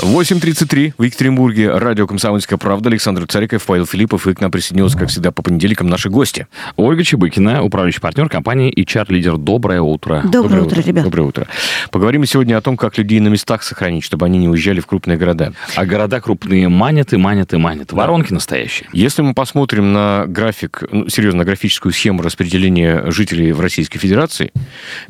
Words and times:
8.33 0.00 0.94
в 0.96 1.02
Екатеринбурге. 1.02 1.76
Радио 1.76 2.06
«Комсомольская 2.06 2.56
правда». 2.56 2.88
Александр 2.88 3.26
Цариков, 3.26 3.64
Павел 3.66 3.84
Филиппов. 3.84 4.28
И 4.28 4.34
к 4.34 4.40
нам 4.40 4.50
присоединился, 4.50 4.96
как 4.96 5.08
всегда, 5.08 5.32
по 5.32 5.42
понедельникам 5.42 5.88
наши 5.88 6.08
гости. 6.08 6.46
Ольга 6.76 7.02
Чебыкина, 7.02 7.64
управляющий 7.64 8.00
партнер 8.00 8.28
компании 8.28 8.72
HR-лидер. 8.72 9.38
Доброе 9.38 9.80
утро. 9.80 10.22
Доброе, 10.22 10.42
Доброе 10.42 10.62
утро, 10.62 10.80
ребят. 10.82 11.04
Доброе 11.04 11.22
утро. 11.22 11.46
Поговорим 11.90 12.24
сегодня 12.26 12.56
о 12.56 12.60
том, 12.60 12.76
как 12.76 12.96
людей 12.96 13.18
на 13.18 13.28
местах 13.28 13.64
сохранить, 13.64 14.04
чтобы 14.04 14.26
они 14.26 14.38
не 14.38 14.48
уезжали 14.48 14.78
в 14.78 14.86
крупные 14.86 15.18
города. 15.18 15.52
А 15.74 15.84
города 15.84 16.20
крупные 16.20 16.68
манят 16.68 17.12
и 17.12 17.16
манят 17.16 17.52
и 17.52 17.56
манят. 17.56 17.92
Воронки 17.92 18.32
настоящие. 18.32 18.88
Если 18.92 19.22
мы 19.22 19.34
посмотрим 19.34 19.92
на 19.92 20.26
график, 20.28 20.84
ну, 20.92 21.08
серьезно, 21.08 21.38
на 21.38 21.44
графическую 21.44 21.92
схему 21.92 22.22
распределения 22.22 23.10
жителей 23.10 23.50
в 23.52 23.60
Российской 23.60 23.98
Федерации, 23.98 24.52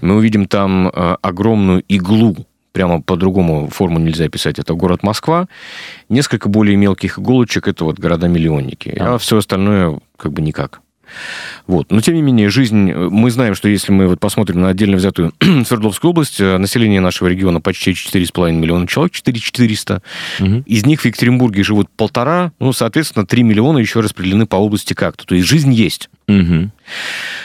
мы 0.00 0.16
увидим 0.16 0.46
там 0.46 0.88
э, 0.88 1.16
огромную 1.20 1.82
иглу 1.88 2.46
прямо 2.72 3.02
по-другому 3.02 3.68
форму 3.68 3.98
нельзя 3.98 4.26
описать. 4.26 4.58
Это 4.58 4.74
город 4.74 5.02
Москва. 5.02 5.48
Несколько 6.08 6.48
более 6.48 6.76
мелких 6.76 7.18
иголочек– 7.18 7.68
это 7.68 7.84
вот 7.84 7.98
города-миллионники. 7.98 8.96
А, 8.98 9.14
а 9.14 9.18
все 9.18 9.38
остальное 9.38 10.00
как 10.16 10.32
бы 10.32 10.42
никак. 10.42 10.80
Вот. 11.66 11.90
Но, 11.90 12.00
тем 12.00 12.14
не 12.14 12.22
менее, 12.22 12.50
жизнь... 12.50 12.92
Мы 12.92 13.30
знаем, 13.30 13.54
что 13.54 13.68
если 13.68 13.92
мы 13.92 14.06
вот 14.06 14.20
посмотрим 14.20 14.60
на 14.60 14.68
отдельно 14.68 14.96
взятую 14.96 15.32
Свердловскую 15.40 16.10
область, 16.10 16.40
э, 16.40 16.58
население 16.58 17.00
нашего 17.00 17.28
региона 17.28 17.60
почти 17.60 17.92
4,5 17.92 18.52
миллиона 18.52 18.86
человек, 18.86 19.12
4 19.12 19.38
400. 19.38 20.02
Угу. 20.40 20.62
Из 20.66 20.86
них 20.86 21.00
в 21.00 21.04
Екатеринбурге 21.04 21.62
живут 21.62 21.88
полтора, 21.90 22.52
ну, 22.60 22.72
соответственно, 22.72 23.26
3 23.26 23.42
миллиона 23.42 23.78
еще 23.78 24.00
распределены 24.00 24.46
по 24.46 24.56
области 24.56 24.94
как-то. 24.94 25.26
То 25.26 25.34
есть 25.34 25.46
жизнь 25.46 25.72
есть. 25.72 26.08
Угу. 26.28 26.70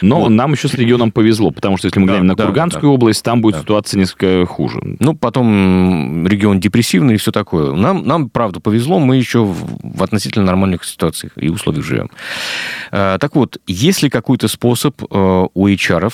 Но 0.02 0.20
вот. 0.22 0.30
нам 0.30 0.52
еще 0.52 0.68
с 0.68 0.74
регионом 0.74 1.12
повезло, 1.12 1.52
потому 1.52 1.78
что 1.78 1.88
если 1.88 2.00
мы 2.00 2.08
да, 2.08 2.14
глянем 2.14 2.28
на 2.28 2.36
да, 2.36 2.46
Курганскую 2.46 2.84
да, 2.84 2.90
область, 2.90 3.24
там 3.24 3.42
будет 3.42 3.56
да. 3.56 3.62
ситуация 3.62 3.98
несколько 3.98 4.46
хуже. 4.46 4.82
Ну, 5.00 5.16
потом 5.16 6.28
регион 6.28 6.59
депрессивный 6.59 7.16
и 7.16 7.18
все 7.18 7.32
такое. 7.32 7.74
Нам, 7.74 8.06
нам 8.06 8.30
правда, 8.30 8.59
повезло, 8.59 9.00
мы 9.00 9.16
еще 9.16 9.46
в, 9.46 9.80
в 9.82 10.04
относительно 10.04 10.46
нормальных 10.46 10.84
ситуациях 10.84 11.32
и 11.38 11.50
условиях 11.50 11.86
живем. 11.86 12.09
А, 12.96 13.18
так 13.18 13.36
вот, 13.36 13.58
есть 13.66 14.04
ли 14.04 14.10
какой-то 14.10 14.48
способ 14.48 15.02
а, 15.10 15.48
у 15.52 15.68
HR 15.68 16.14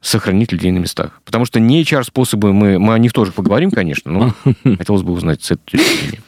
сохранить 0.00 0.52
людей 0.52 0.72
на 0.72 0.78
местах? 0.78 1.20
Потому 1.26 1.44
что 1.44 1.60
не 1.60 1.82
HR-способы, 1.82 2.54
мы, 2.54 2.78
мы 2.78 2.94
о 2.94 2.98
них 2.98 3.12
тоже 3.12 3.30
поговорим, 3.30 3.70
конечно, 3.70 4.10
но 4.10 4.34
хотелось 4.78 5.02
бы 5.02 5.12
узнать 5.12 5.42
с 5.42 5.50
этой 5.50 5.78
точки 5.78 6.20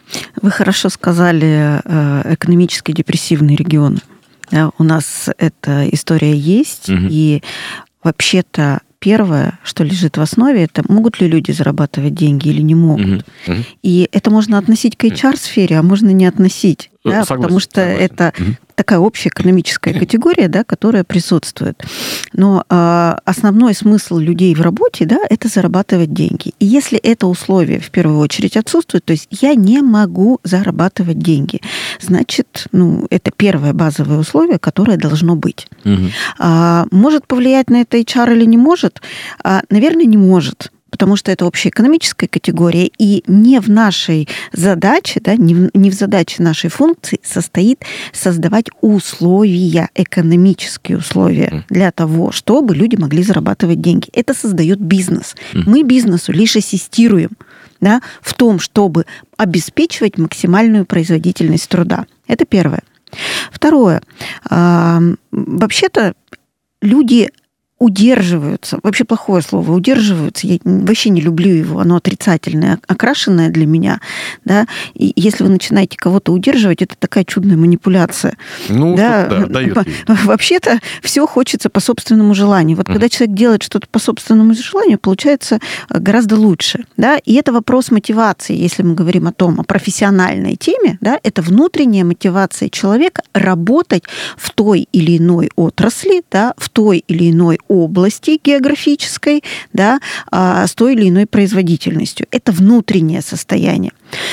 Вы 0.43 0.51
хорошо 0.51 0.91
сказали 0.91 1.81
э, 1.83 2.35
экономически 2.35 2.93
депрессивные 2.93 3.57
регионы. 3.57 4.01
Да, 4.51 4.71
у 4.77 4.85
нас 4.85 5.31
эта 5.39 5.89
история 5.91 6.37
есть, 6.37 6.91
угу. 6.91 7.07
и 7.09 7.43
вообще-то 8.05 8.83
первое, 8.99 9.59
что 9.63 9.83
лежит 9.83 10.19
в 10.19 10.21
основе, 10.21 10.65
это 10.65 10.85
могут 10.93 11.21
ли 11.21 11.29
люди 11.29 11.53
зарабатывать 11.53 12.15
деньги 12.15 12.49
или 12.49 12.61
не 12.61 12.75
могут. 12.75 13.25
Угу. 13.47 13.57
И 13.83 14.09
это 14.13 14.31
можно 14.31 14.59
относить 14.59 14.97
к 14.97 15.05
HR-сфере, 15.05 15.79
а 15.79 15.83
можно 15.83 16.11
не 16.11 16.27
относить. 16.27 16.91
Да, 17.11 17.25
согласен, 17.25 17.43
потому 17.43 17.61
что 17.61 17.81
согласен. 17.81 18.05
это 18.05 18.33
угу 18.39 18.57
такая 18.77 18.99
общая 19.01 19.31
экономическая 19.31 19.93
категория, 19.93 20.49
да, 20.49 20.62
которая 20.62 21.03
присутствует. 21.03 21.83
Но 22.33 22.65
э, 22.69 23.17
основной 23.25 23.75
смысл 23.75 24.19
людей 24.19 24.55
в 24.55 24.61
работе, 24.61 25.07
да, 25.07 25.19
это 25.29 25.49
зарабатывать 25.49 26.12
деньги. 26.12 26.53
И 26.61 26.67
если 26.67 26.99
это 26.99 27.27
условие 27.27 27.81
в 27.81 27.91
первую 27.91 28.19
очередь 28.19 28.57
отсутствует, 28.57 29.05
то 29.05 29.12
есть 29.12 29.29
я 29.31 29.55
не 29.55 29.83
могу 29.83 30.39
зарабатывать 30.45 31.19
деньги, 31.19 31.61
значит, 32.00 32.67
ну, 32.71 33.06
это 33.11 33.33
первое 33.34 33.73
базовое 33.73 34.19
условие, 34.19 34.59
которое 34.59 34.99
должно 34.99 35.34
быть. 35.34 35.67
Угу. 35.84 36.11
А, 36.38 36.87
может 36.91 37.27
повлиять 37.27 37.71
на 37.71 37.81
это 37.81 37.99
HR 37.99 38.37
или 38.37 38.44
не 38.44 38.59
может? 38.59 39.00
А, 39.43 39.62
наверное, 39.71 40.05
не 40.05 40.19
может 40.19 40.71
потому 40.97 41.17
что 41.17 41.31
это 41.31 41.45
общеэкономическая 41.45 42.27
категория, 42.27 42.91
и 42.97 43.23
не 43.27 43.61
в 43.61 43.69
нашей 43.69 44.27
задаче, 44.55 45.21
да, 45.23 45.37
не, 45.37 45.55
в, 45.55 45.71
не 45.75 45.91
в 45.91 45.93
задаче 45.93 46.43
нашей 46.43 46.71
функции 46.71 47.21
состоит 47.23 47.84
создавать 48.15 48.69
условия, 48.81 49.91
экономические 49.95 50.97
условия 50.97 51.67
для 51.69 51.93
того, 51.93 52.33
чтобы 52.33 52.75
люди 52.75 52.97
могли 52.97 53.23
зарабатывать 53.23 53.83
деньги. 53.83 54.09
Это 54.15 54.33
создает 54.33 54.81
бизнес. 54.81 55.37
Мы 55.53 55.83
бизнесу 55.83 56.33
лишь 56.33 56.56
ассистируем 56.56 57.33
да, 57.79 58.01
в 58.23 58.33
том, 58.33 58.59
чтобы 58.59 59.05
обеспечивать 59.37 60.17
максимальную 60.17 60.87
производительность 60.87 61.69
труда. 61.69 62.06
Это 62.27 62.47
первое. 62.47 62.81
Второе. 63.53 64.01
Вообще-то 64.49 66.15
люди 66.81 67.29
удерживаются, 67.78 68.78
вообще 68.82 69.04
плохое 69.04 69.42
слово, 69.42 69.72
удерживаются, 69.72 70.47
я 70.47 70.59
вообще 70.64 71.10
не 71.10 71.20
люблю 71.20 71.50
его, 71.50 71.81
оно 71.81 71.97
отрицательное, 71.97 72.78
окрашенное 72.87 73.50
для 73.50 73.66
меня, 73.66 74.00
да, 74.47 74.66
и 74.94 75.12
если 75.14 75.44
вы 75.44 75.50
начинаете 75.50 75.98
кого-то 75.98 76.32
удерживать, 76.32 76.81
это 76.81 76.94
такая 76.98 77.25
чудная 77.25 77.56
манипуляция. 77.56 78.38
Ну, 78.69 78.97
да, 78.97 79.26
да 79.26 79.47
дает 79.47 79.76
Вообще-то 80.25 80.81
все 81.03 81.26
хочется 81.26 81.69
по 81.69 81.81
собственному 81.81 82.34
желанию. 82.34 82.78
Вот 82.78 82.88
mm. 82.88 82.92
когда 82.92 83.09
человек 83.09 83.37
делает 83.37 83.62
что-то 83.62 83.87
по 83.88 83.98
собственному 83.98 84.54
желанию, 84.54 84.98
получается 84.98 85.58
э, 85.91 85.98
гораздо 85.98 86.37
лучше, 86.37 86.84
да, 86.97 87.19
и 87.19 87.34
это 87.34 87.53
вопрос 87.53 87.91
мотивации, 87.91 88.56
если 88.56 88.82
мы 88.82 88.94
говорим 88.94 89.28
о 89.28 89.32
том, 89.32 89.60
о 89.60 89.64
профессиональной 89.64 90.56
теме, 90.56 90.97
да, 91.03 91.20
это 91.22 91.43
внутренняя 91.43 92.04
мотивация 92.04 92.70
человека 92.70 93.22
работать 93.34 94.04
в 94.38 94.50
той 94.53 94.88
или 94.93 95.19
иной 95.19 95.50
отрасли, 95.56 96.22
да, 96.31 96.54
в 96.56 96.70
той 96.70 97.04
или 97.06 97.31
иной 97.31 97.58
области 97.69 98.41
географической, 98.43 99.43
да, 99.72 100.00
а, 100.31 100.66
с 100.66 100.75
той 100.75 100.94
или 100.94 101.09
иной 101.09 101.27
производительностью. 101.27 102.27
Это 102.31 102.53
внутреннее 102.53 103.22
состояние. 103.22 103.93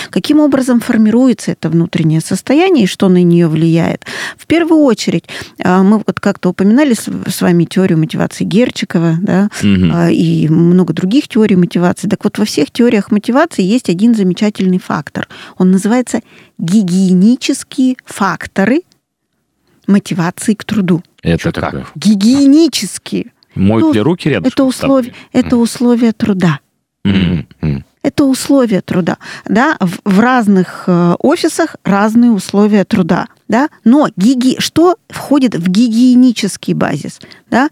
Каким 0.09 0.39
образом 0.39 0.79
формируется 0.79 1.51
это 1.51 1.69
внутреннее 1.69 2.21
состояние 2.21 2.83
и 2.83 2.87
что 2.87 3.09
на 3.09 3.23
нее 3.23 3.47
влияет? 3.47 4.05
В 4.37 4.45
первую 4.45 4.81
очередь, 4.81 5.25
а, 5.63 5.83
мы 5.83 6.01
вот 6.05 6.19
как-то 6.19 6.49
упоминали 6.49 6.93
с 6.93 7.41
вами 7.41 7.65
теорию 7.65 7.97
мотивации 7.97 8.43
Герчикова, 8.43 9.17
да, 9.21 9.49
угу. 9.61 10.09
и 10.11 10.47
много 10.49 10.93
других 10.93 11.27
теорий 11.27 11.55
мотивации. 11.55 12.07
Так 12.07 12.23
вот, 12.23 12.37
во 12.37 12.45
всех 12.45 12.71
теориях 12.71 13.11
мотивации 13.11 13.63
есть 13.63 13.89
один 13.89 14.15
замечательный 14.15 14.79
фактор. 14.79 15.27
Он 15.57 15.71
называется 15.71 16.21
гигиенические 16.57 17.97
факторы 18.05 18.81
мотивации 19.87 20.53
к 20.53 20.63
труду. 20.63 21.03
Это 21.23 21.51
как? 21.51 21.71
Такое? 21.71 21.87
Гигиенические. 21.95 23.31
Моют 23.55 23.87
ну, 23.87 23.93
ли 23.93 24.01
руки 24.01 24.29
рядом? 24.29 24.51
Это, 24.51 24.63
условие, 24.63 25.13
это 25.31 25.57
условия 25.57 26.11
труда. 26.11 26.59
Mm-hmm. 27.05 27.83
Это 28.01 28.25
условия 28.25 28.81
труда. 28.81 29.17
Да? 29.45 29.77
В, 29.79 29.99
в 30.03 30.19
разных 30.19 30.83
э, 30.87 31.15
офисах 31.19 31.77
разные 31.83 32.31
условия 32.31 32.83
труда. 32.83 33.27
Да? 33.47 33.69
Но 33.83 34.09
гиги... 34.17 34.59
что 34.59 34.97
входит 35.07 35.55
в 35.55 35.69
гигиенический 35.69 36.73
базис? 36.73 37.19
Да? 37.49 37.69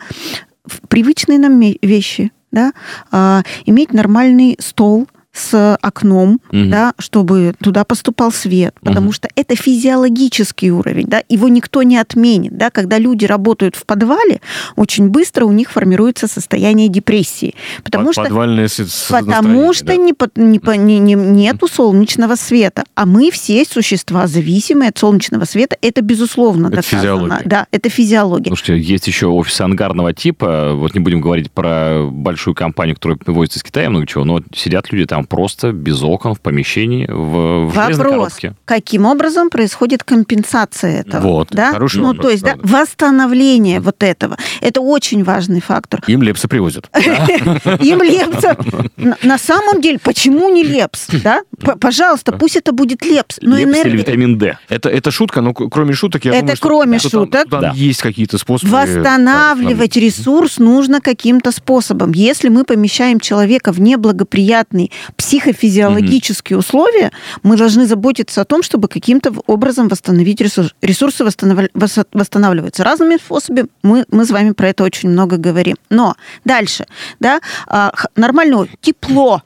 В 0.66 0.88
привычные 0.88 1.38
нам 1.38 1.59
вещи. 1.59 2.31
Да? 2.51 2.72
А, 3.12 3.44
иметь 3.66 3.94
нормальный 3.94 4.57
стол– 4.59 5.07
с 5.34 5.78
окном, 5.81 6.42
угу. 6.52 6.66
да, 6.66 6.94
чтобы 6.97 7.53
туда 7.62 7.86
поступал 7.86 8.31
свет, 8.31 8.75
потому 8.81 9.08
угу. 9.08 9.14
что 9.14 9.30
это 9.36 9.56
физиологический 9.56 10.72
уровень, 10.72 11.08
да, 11.08 11.24
его 11.30 11.47
никто 11.47 11.84
не 11.84 11.97
отменит, 11.97 12.58
да, 12.58 12.69
когда 12.69 12.97
люди 12.97 13.25
работают 13.25 13.75
в 13.75 13.86
подвале, 13.86 14.42
очень 14.75 15.08
быстро 15.08 15.46
у 15.46 15.52
них 15.52 15.72
формируется 15.72 16.28
состояние 16.28 16.90
депрессии, 16.90 17.56
потому 17.83 18.07
Под, 18.07 18.13
что 18.13 18.24
подвальное 18.24 18.68
потому 19.10 19.74
что 19.74 19.86
да. 19.86 19.95
не, 19.95 20.13
не, 20.36 20.78
не, 20.78 21.00
не, 21.00 21.16
нету 21.16 21.68
солнечного 21.68 22.36
света, 22.36 22.84
а 22.95 23.06
мы 23.06 23.31
все 23.31 23.63
существа 23.63 24.27
зависимые 24.27 24.89
от 24.89 24.98
солнечного 24.98 25.45
света, 25.45 25.77
это 25.81 26.01
безусловно 26.01 26.68
это 26.68 26.77
доказано, 26.77 27.01
физиология. 27.01 27.42
да, 27.45 27.68
это 27.72 27.89
физиология. 27.89 28.50
Слушайте, 28.50 28.80
есть 28.80 29.07
еще 29.07 29.27
офисы 29.27 29.62
ангарного 29.62 30.13
типа, 30.13 30.74
вот 30.74 30.94
не 30.94 31.00
будем 31.00 31.22
говорить 31.22 31.51
про 31.51 32.06
большую 32.12 32.54
компанию, 32.54 32.95
которая 32.95 33.18
вывозит 33.25 33.56
из 33.56 33.63
Китая 33.63 33.89
много 33.89 34.06
чего, 34.06 34.25
но 34.25 34.42
сидят 34.54 34.92
люди 34.92 35.06
там 35.06 35.20
просто 35.25 35.71
без 35.71 36.01
окон 36.03 36.33
в 36.35 36.41
помещении 36.41 37.06
в, 37.09 37.68
в 37.69 37.73
Вопрос, 37.75 37.97
коробке. 37.97 38.56
каким 38.65 39.06
образом 39.06 39.50
происходит 39.50 40.03
компенсация 40.03 41.01
этого? 41.01 41.21
Вот, 41.21 41.50
да? 41.51 41.71
хороший 41.73 42.01
Ну, 42.01 42.07
вопрос, 42.07 42.25
то 42.25 42.31
есть, 42.31 42.44
да, 42.44 42.51
правда. 42.53 42.68
восстановление 42.77 43.79
вот 43.79 44.03
этого. 44.03 44.38
Это 44.62 44.81
очень 44.81 45.23
важный 45.23 45.62
фактор. 45.62 46.01
Им 46.07 46.21
лепсы 46.23 46.47
привозят. 46.47 46.89
Им 46.95 48.01
лепса. 48.01 48.57
На- 48.97 49.38
самом 49.38 49.81
деле, 49.81 49.97
почему 50.00 50.50
не 50.50 50.63
лепс? 50.63 51.07
Да? 51.24 51.41
Пожалуйста, 51.79 52.31
пусть 52.31 52.56
это 52.56 52.71
будет 52.74 53.03
лепс. 53.03 53.38
Но 53.41 53.57
Лепс 53.57 53.71
или 53.71 53.79
энергия... 53.79 53.97
витамин 53.97 54.38
D. 54.38 54.57
Это, 54.69 54.89
это 54.89 55.09
шутка, 55.12 55.41
но 55.41 55.53
кроме 55.53 55.94
шуток, 55.94 56.25
я 56.25 56.31
Это 56.31 56.41
думаю, 56.41 56.57
кроме 56.59 57.00
что 57.00 57.09
шуток. 57.09 57.50
Там, 57.50 57.62
Да. 57.62 57.71
есть 57.75 58.01
какие-то 58.01 58.38
способы. 58.38 58.71
Восстанавливать 58.71 59.95
ресурс 59.97 60.59
нужно 60.59 61.01
каким-то 61.01 61.51
способом. 61.51 62.12
Если 62.12 62.50
мы 62.50 62.63
помещаем 62.63 63.19
человека 63.19 63.71
в 63.71 63.81
неблагоприятные 63.81 64.89
психофизиологические 65.18 66.58
условия, 66.58 67.12
мы 67.44 67.58
должны 67.58 67.86
заботиться 67.86 68.42
о 68.42 68.46
том, 68.46 68.63
чтобы 68.63 68.88
каким-то 68.88 69.34
образом 69.48 69.88
восстановить 69.88 70.42
ресурс. 70.42 70.74
Ресурсы 70.81 71.24
вос- 71.24 72.08
восстанавливаются 72.13 72.84
разными 72.84 73.18
способами. 73.18 73.68
Мы, 73.84 74.06
мы 74.12 74.25
с 74.25 74.31
вами 74.31 74.52
про 74.52 74.69
это 74.69 74.84
очень 74.84 75.10
много 75.10 75.38
говорим. 75.38 75.78
Но 75.90 76.16
дальше, 76.46 76.86
да, 77.19 77.40
а, 77.68 77.92
нормально, 78.16 78.68
тепло. 78.81 79.42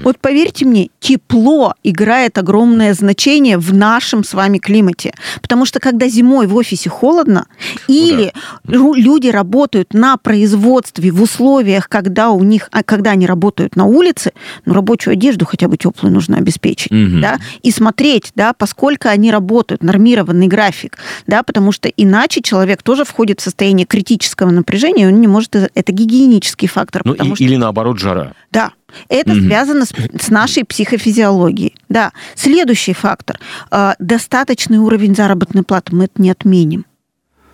Вот 0.00 0.18
поверьте 0.18 0.64
мне, 0.64 0.88
тепло 1.00 1.74
играет 1.84 2.38
огромное 2.38 2.94
значение 2.94 3.58
в 3.58 3.72
нашем 3.72 4.24
с 4.24 4.34
вами 4.34 4.58
климате. 4.58 5.14
Потому 5.42 5.64
что 5.66 5.80
когда 5.80 6.08
зимой 6.08 6.46
в 6.46 6.56
офисе 6.56 6.90
холодно, 6.90 7.46
или 7.88 8.32
ру- 8.66 8.94
люди 8.96 9.28
работают 9.28 9.94
на 9.94 10.16
производстве 10.16 11.10
в 11.10 11.22
условиях, 11.22 11.88
когда 11.88 12.30
у 12.30 12.42
них, 12.42 12.68
а, 12.72 12.82
когда 12.82 13.12
они 13.12 13.26
работают 13.26 13.76
на 13.76 13.84
улице, 13.84 14.32
ну, 14.64 14.74
рабочую 14.74 15.12
одежду 15.12 15.46
хотя 15.46 15.68
бы 15.68 15.76
теплую 15.76 16.12
нужно 16.12 16.36
обеспечить, 16.38 16.90
Мгм. 16.90 17.20
да, 17.20 17.38
и 17.62 17.70
смотреть, 17.70 18.32
да, 18.34 18.52
поскольку 18.52 19.08
они 19.08 19.30
работают, 19.30 19.82
нормированный 19.82 20.46
график, 20.48 20.98
да, 21.26 21.42
потому 21.42 21.72
что 21.72 21.88
иначе 21.88 22.42
человек 22.42 22.82
тоже 22.82 23.04
входит 23.04 23.40
в 23.40 23.44
состояние 23.44 23.86
критического 23.86 24.50
напряжения, 24.50 25.06
он 25.08 25.20
не 25.20 25.28
может, 25.28 25.54
это 25.54 25.92
гигиенический 25.92 26.68
фактор, 26.68 27.02
Ну, 27.04 27.14
и- 27.14 27.34
что 27.34 27.44
или 27.44 27.56
наоборот, 27.56 27.98
жара. 27.98 28.32
да, 28.50 28.72
это 29.08 29.34
связано 29.34 29.86
с, 29.86 29.92
с 30.20 30.28
нашей 30.28 30.64
психофизиологией. 30.64 31.74
Да. 31.88 32.12
Следующий 32.34 32.92
фактор. 32.92 33.38
А, 33.70 33.94
достаточный 33.98 34.78
уровень 34.78 35.14
заработной 35.14 35.62
платы. 35.62 35.94
Мы 35.94 36.04
это 36.04 36.20
не 36.20 36.30
отменим. 36.30 36.86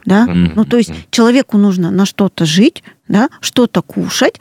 Да? 0.04 0.26
Мгм. 0.26 0.52
Ну, 0.56 0.64
то 0.64 0.78
есть 0.78 0.92
человеку 1.10 1.58
нужно 1.58 1.90
на 1.90 2.06
что-то 2.06 2.46
жить, 2.46 2.82
да, 3.06 3.28
что-то 3.40 3.82
кушать, 3.82 4.40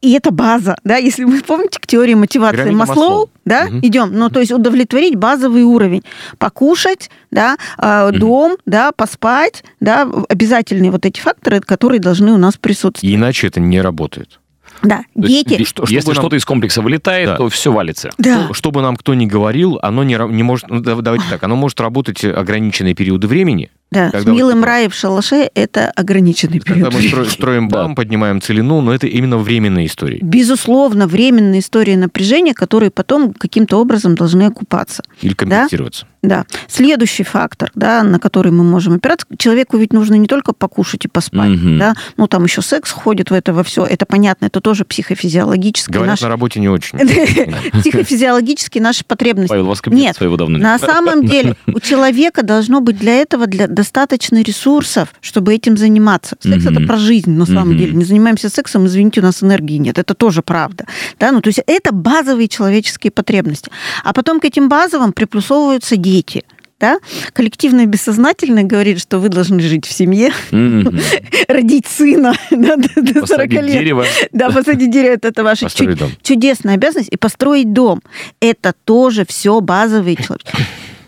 и 0.00 0.12
это 0.12 0.30
база, 0.30 0.76
да, 0.84 0.96
если 0.96 1.24
вы 1.24 1.40
помните 1.40 1.80
к 1.80 1.86
теории 1.86 2.14
мотивации 2.14 2.56
Пирамида 2.56 2.76
Маслоу, 2.78 2.96
Маслоу. 3.04 3.30
да, 3.44 3.64
Мгм. 3.66 3.80
идем, 3.82 4.12
ну, 4.12 4.30
то 4.30 4.38
есть 4.38 4.52
удовлетворить 4.52 5.16
базовый 5.16 5.64
уровень, 5.64 6.04
покушать, 6.38 7.10
да, 7.32 7.56
а, 7.78 8.12
дом, 8.12 8.56
да, 8.64 8.92
поспать, 8.92 9.64
да, 9.80 10.08
обязательные 10.28 10.92
вот 10.92 11.04
эти 11.04 11.20
факторы, 11.20 11.60
которые 11.60 12.00
должны 12.00 12.32
у 12.32 12.36
нас 12.36 12.56
присутствовать. 12.56 13.02
И 13.02 13.14
иначе 13.14 13.48
это 13.48 13.58
не 13.60 13.80
работает. 13.80 14.38
Да, 14.82 14.98
То 15.14 15.26
есть, 15.26 15.48
дети, 15.48 15.60
и- 15.62 15.64
Что- 15.64 15.84
если 15.88 16.08
нам- 16.10 16.14
что-то 16.16 16.36
из 16.36 16.44
комплекса 16.44 16.82
вылетает, 16.82 17.28
Да. 17.30 17.36
то 17.36 17.48
все 17.48 17.72
валится. 17.72 18.10
да. 18.18 18.44
Что- 18.44 18.54
Чтобы 18.54 18.82
нам 18.82 18.96
кто 18.96 19.14
ни 19.14 19.26
говорил, 19.26 19.78
оно 19.82 20.04
не, 20.04 20.16
не 20.32 20.42
может... 20.42 20.68
ну, 20.68 20.80
да- 20.80 20.94
давайте 20.96 21.24
так, 21.30 21.42
оно 21.42 21.56
может 21.56 21.80
работать 21.80 22.24
ограниченные 22.24 22.94
периоды 22.94 23.26
времени. 23.26 23.70
Да, 23.90 24.10
Когда 24.10 24.30
с 24.32 24.34
милым 24.34 24.58
вот- 24.58 24.66
рай 24.66 24.88
в 24.88 24.94
шалаше– 24.94 25.48
это 25.54 25.90
ограниченный 25.92 26.58
Когда 26.60 26.90
период. 26.90 26.94
мы 26.94 27.00
стро- 27.24 27.30
строим 27.30 27.68
Да. 27.68 27.84
бам, 27.84 27.94
поднимаем 27.94 28.42
целину, 28.42 28.82
но 28.82 28.92
это 28.92 29.06
именно 29.06 29.38
временные 29.38 29.86
истории. 29.86 30.18
Безусловно, 30.22 31.06
временные 31.06 31.60
истории 31.60 31.94
напряжения, 31.94 32.52
которые 32.52 32.90
потом 32.90 33.32
каким-то 33.32 33.78
образом 33.80 34.14
должны 34.14 34.42
окупаться. 34.42 35.02
Или 35.22 35.32
компенсироваться. 35.32 36.06
Да. 36.20 36.44
Следующий 36.66 37.22
фактор, 37.22 37.70
да, 37.74 38.02
на 38.02 38.18
который 38.18 38.52
мы 38.52 38.62
можем 38.64 38.94
опираться, 38.94 39.24
человеку 39.38 39.78
ведь 39.78 39.92
нужно 39.92 40.16
не 40.16 40.26
только 40.26 40.52
покушать 40.52 41.04
и 41.04 41.08
поспать, 41.08 41.48
Мгм. 41.50 41.78
да, 41.78 41.94
ну 42.16 42.26
там 42.26 42.44
еще 42.44 42.60
секс 42.60 42.90
входит 42.90 43.30
в 43.30 43.34
это 43.34 43.54
во 43.54 43.62
все, 43.62 43.84
это 43.86 44.04
понятно, 44.04 44.46
это 44.46 44.60
тоже 44.60 44.84
психофизиологические 44.84 45.94
Говорят, 45.94 46.12
наши... 46.14 46.24
на 46.24 46.28
работе 46.28 46.60
не 46.60 46.68
очень. 46.68 46.98
психофизиологические 47.82 48.82
наши 48.82 49.04
потребности. 49.04 49.48
Павел, 49.48 49.66
у 49.66 49.68
вас 49.68 49.78
своего 49.78 50.36
давно 50.36 50.58
нет. 50.58 50.62
На 50.62 50.78
самом 50.78 51.24
деле 51.26 51.56
у 51.66 51.80
человека 51.80 52.42
должно 52.42 52.80
быть 52.80 52.98
для 52.98 53.14
этого 53.14 53.46
для 53.46 53.66
достаточно 53.78 54.42
ресурсов, 54.42 55.08
чтобы 55.20 55.54
этим 55.54 55.76
заниматься. 55.76 56.36
Секс 56.40 56.64
Мгм. 56.64 56.76
это 56.78 56.86
про 56.86 56.96
жизнь, 56.96 57.30
на 57.30 57.46
самом 57.46 57.68
Мгм. 57.68 57.78
деле. 57.78 57.92
Не 57.92 58.04
занимаемся 58.04 58.48
сексом, 58.48 58.86
извините, 58.86 59.20
у 59.20 59.22
нас 59.22 59.40
энергии 59.42 59.76
нет. 59.78 59.98
Это 59.98 60.14
тоже 60.14 60.42
правда. 60.42 60.84
Да? 61.20 61.30
Ну, 61.30 61.40
то 61.40 61.48
есть 61.48 61.60
это 61.66 61.92
базовые 61.92 62.48
человеческие 62.48 63.12
потребности. 63.12 63.70
А 64.02 64.12
потом 64.12 64.40
к 64.40 64.44
этим 64.44 64.68
базовым 64.68 65.12
приплюсовываются 65.12 65.96
дети. 65.96 66.42
Да? 66.80 66.98
Коллективное 67.32 67.86
бессознательное 67.86 68.64
говорит, 68.64 69.00
что 69.00 69.18
вы 69.20 69.28
должны 69.28 69.60
жить 69.60 69.86
в 69.86 69.92
семье, 69.92 70.32
родить 71.48 71.86
сына 71.86 72.34
да, 72.50 72.76
до, 72.76 72.88
до 73.02 73.12
40 73.12 73.20
Посадить 73.28 73.52
лет. 73.62 73.72
дерево. 73.72 74.04
Да, 74.32 74.50
посадить 74.50 74.90
дерево, 74.90 75.12
это, 75.14 75.28
это 75.28 75.44
ваша 75.44 75.66
чуд- 75.66 76.10
чудесная 76.22 76.74
обязанность. 76.74 77.10
И 77.12 77.16
построить 77.16 77.72
дом. 77.72 78.02
Это 78.40 78.74
тоже 78.84 79.24
все 79.28 79.60
базовые 79.60 80.16
человек. 80.16 80.46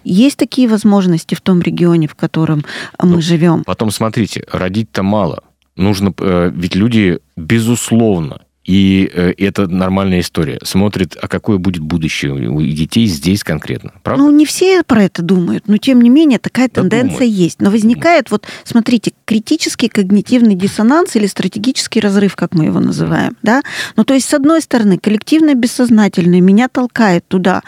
Есть 0.05 0.37
такие 0.39 0.69
возможности 0.69 1.35
в 1.35 1.41
том 1.41 1.61
регионе, 1.61 2.07
в 2.09 2.15
котором 2.15 2.65
мы 3.03 3.17
Ну, 3.17 3.21
живем. 3.21 3.65
Потом 3.65 3.91
смотрите, 3.91 4.45
родить-то 4.53 5.03
мало. 5.03 5.43
Нужно, 5.77 6.13
э, 6.19 6.51
ведь 6.55 6.75
люди, 6.75 7.19
безусловно, 7.37 8.41
и 8.71 9.11
э, 9.13 9.33
это 9.37 9.67
нормальная 9.67 10.21
история, 10.21 10.61
смотрят, 10.63 11.17
а 11.21 11.27
какое 11.27 11.59
будет 11.59 11.83
будущее 11.83 12.49
у 12.49 12.63
детей 12.63 13.07
здесь 13.07 13.43
конкретно. 13.43 13.95
Правда? 14.05 14.23
Ну, 14.23 14.31
не 14.31 14.47
все 14.47 14.85
про 14.85 15.03
это 15.03 15.23
думают, 15.23 15.65
но 15.67 15.77
тем 15.77 16.01
не 16.01 16.09
менее 16.09 16.39
такая 16.39 16.69
Да 16.69 16.83
тенденция 16.83 17.27
думают. 17.27 17.35
есть. 17.35 17.61
Но 17.61 17.71
возникает, 17.71 18.31
вот, 18.31 18.47
смотрите, 18.63 19.13
критический 19.25 19.89
когнитивный 19.89 20.55
диссонанс 20.55 21.17
или 21.17 21.27
стратегический 21.27 21.99
разрыв, 21.99 22.37
как 22.37 22.55
мы 22.55 22.67
его 22.67 22.79
называем. 22.79 23.37
Да? 23.43 23.63
Ну, 23.97 24.05
то 24.05 24.15
есть, 24.15 24.29
с 24.29 24.35
одной 24.35 24.61
стороны, 24.61 24.99
коллективное 24.99 25.55
бессознательное 25.55 26.41
меня 26.41 26.69
толкает 26.69 27.27
туда, 27.27 27.63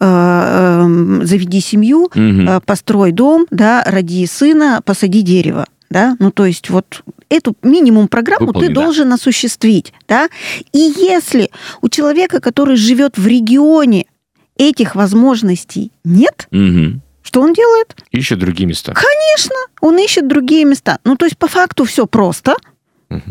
э, 0.00 0.04
э, 0.06 1.20
заведи 1.24 1.60
семью, 1.60 2.10
э, 2.14 2.60
построй 2.64 3.12
дом, 3.12 3.46
да, 3.50 3.84
роди 3.86 4.24
сына, 4.26 4.80
посади 4.82 5.20
дерево. 5.20 5.66
Да? 5.90 6.16
Ну, 6.18 6.30
то 6.30 6.44
есть 6.46 6.70
вот 6.70 7.02
эту 7.28 7.56
минимум 7.62 8.08
программу 8.08 8.46
Выполни, 8.46 8.68
ты 8.68 8.74
да. 8.74 8.82
должен 8.82 9.12
осуществить. 9.12 9.92
Да? 10.08 10.28
И 10.72 10.78
если 10.78 11.50
у 11.82 11.88
человека, 11.88 12.40
который 12.40 12.76
живет 12.76 13.18
в 13.18 13.26
регионе, 13.26 14.06
этих 14.56 14.94
возможностей 14.94 15.92
нет, 16.04 16.48
Мгм. 16.50 17.02
что 17.22 17.40
он 17.42 17.52
делает? 17.52 17.94
Ищут 18.10 18.38
другие 18.38 18.66
места. 18.66 18.94
Конечно, 18.94 19.54
он 19.80 19.98
ищет 19.98 20.26
другие 20.28 20.64
места. 20.64 20.98
Ну, 21.04 21.16
то 21.16 21.26
есть 21.26 21.36
по 21.36 21.46
факту 21.46 21.84
все 21.84 22.06
просто. 22.06 22.56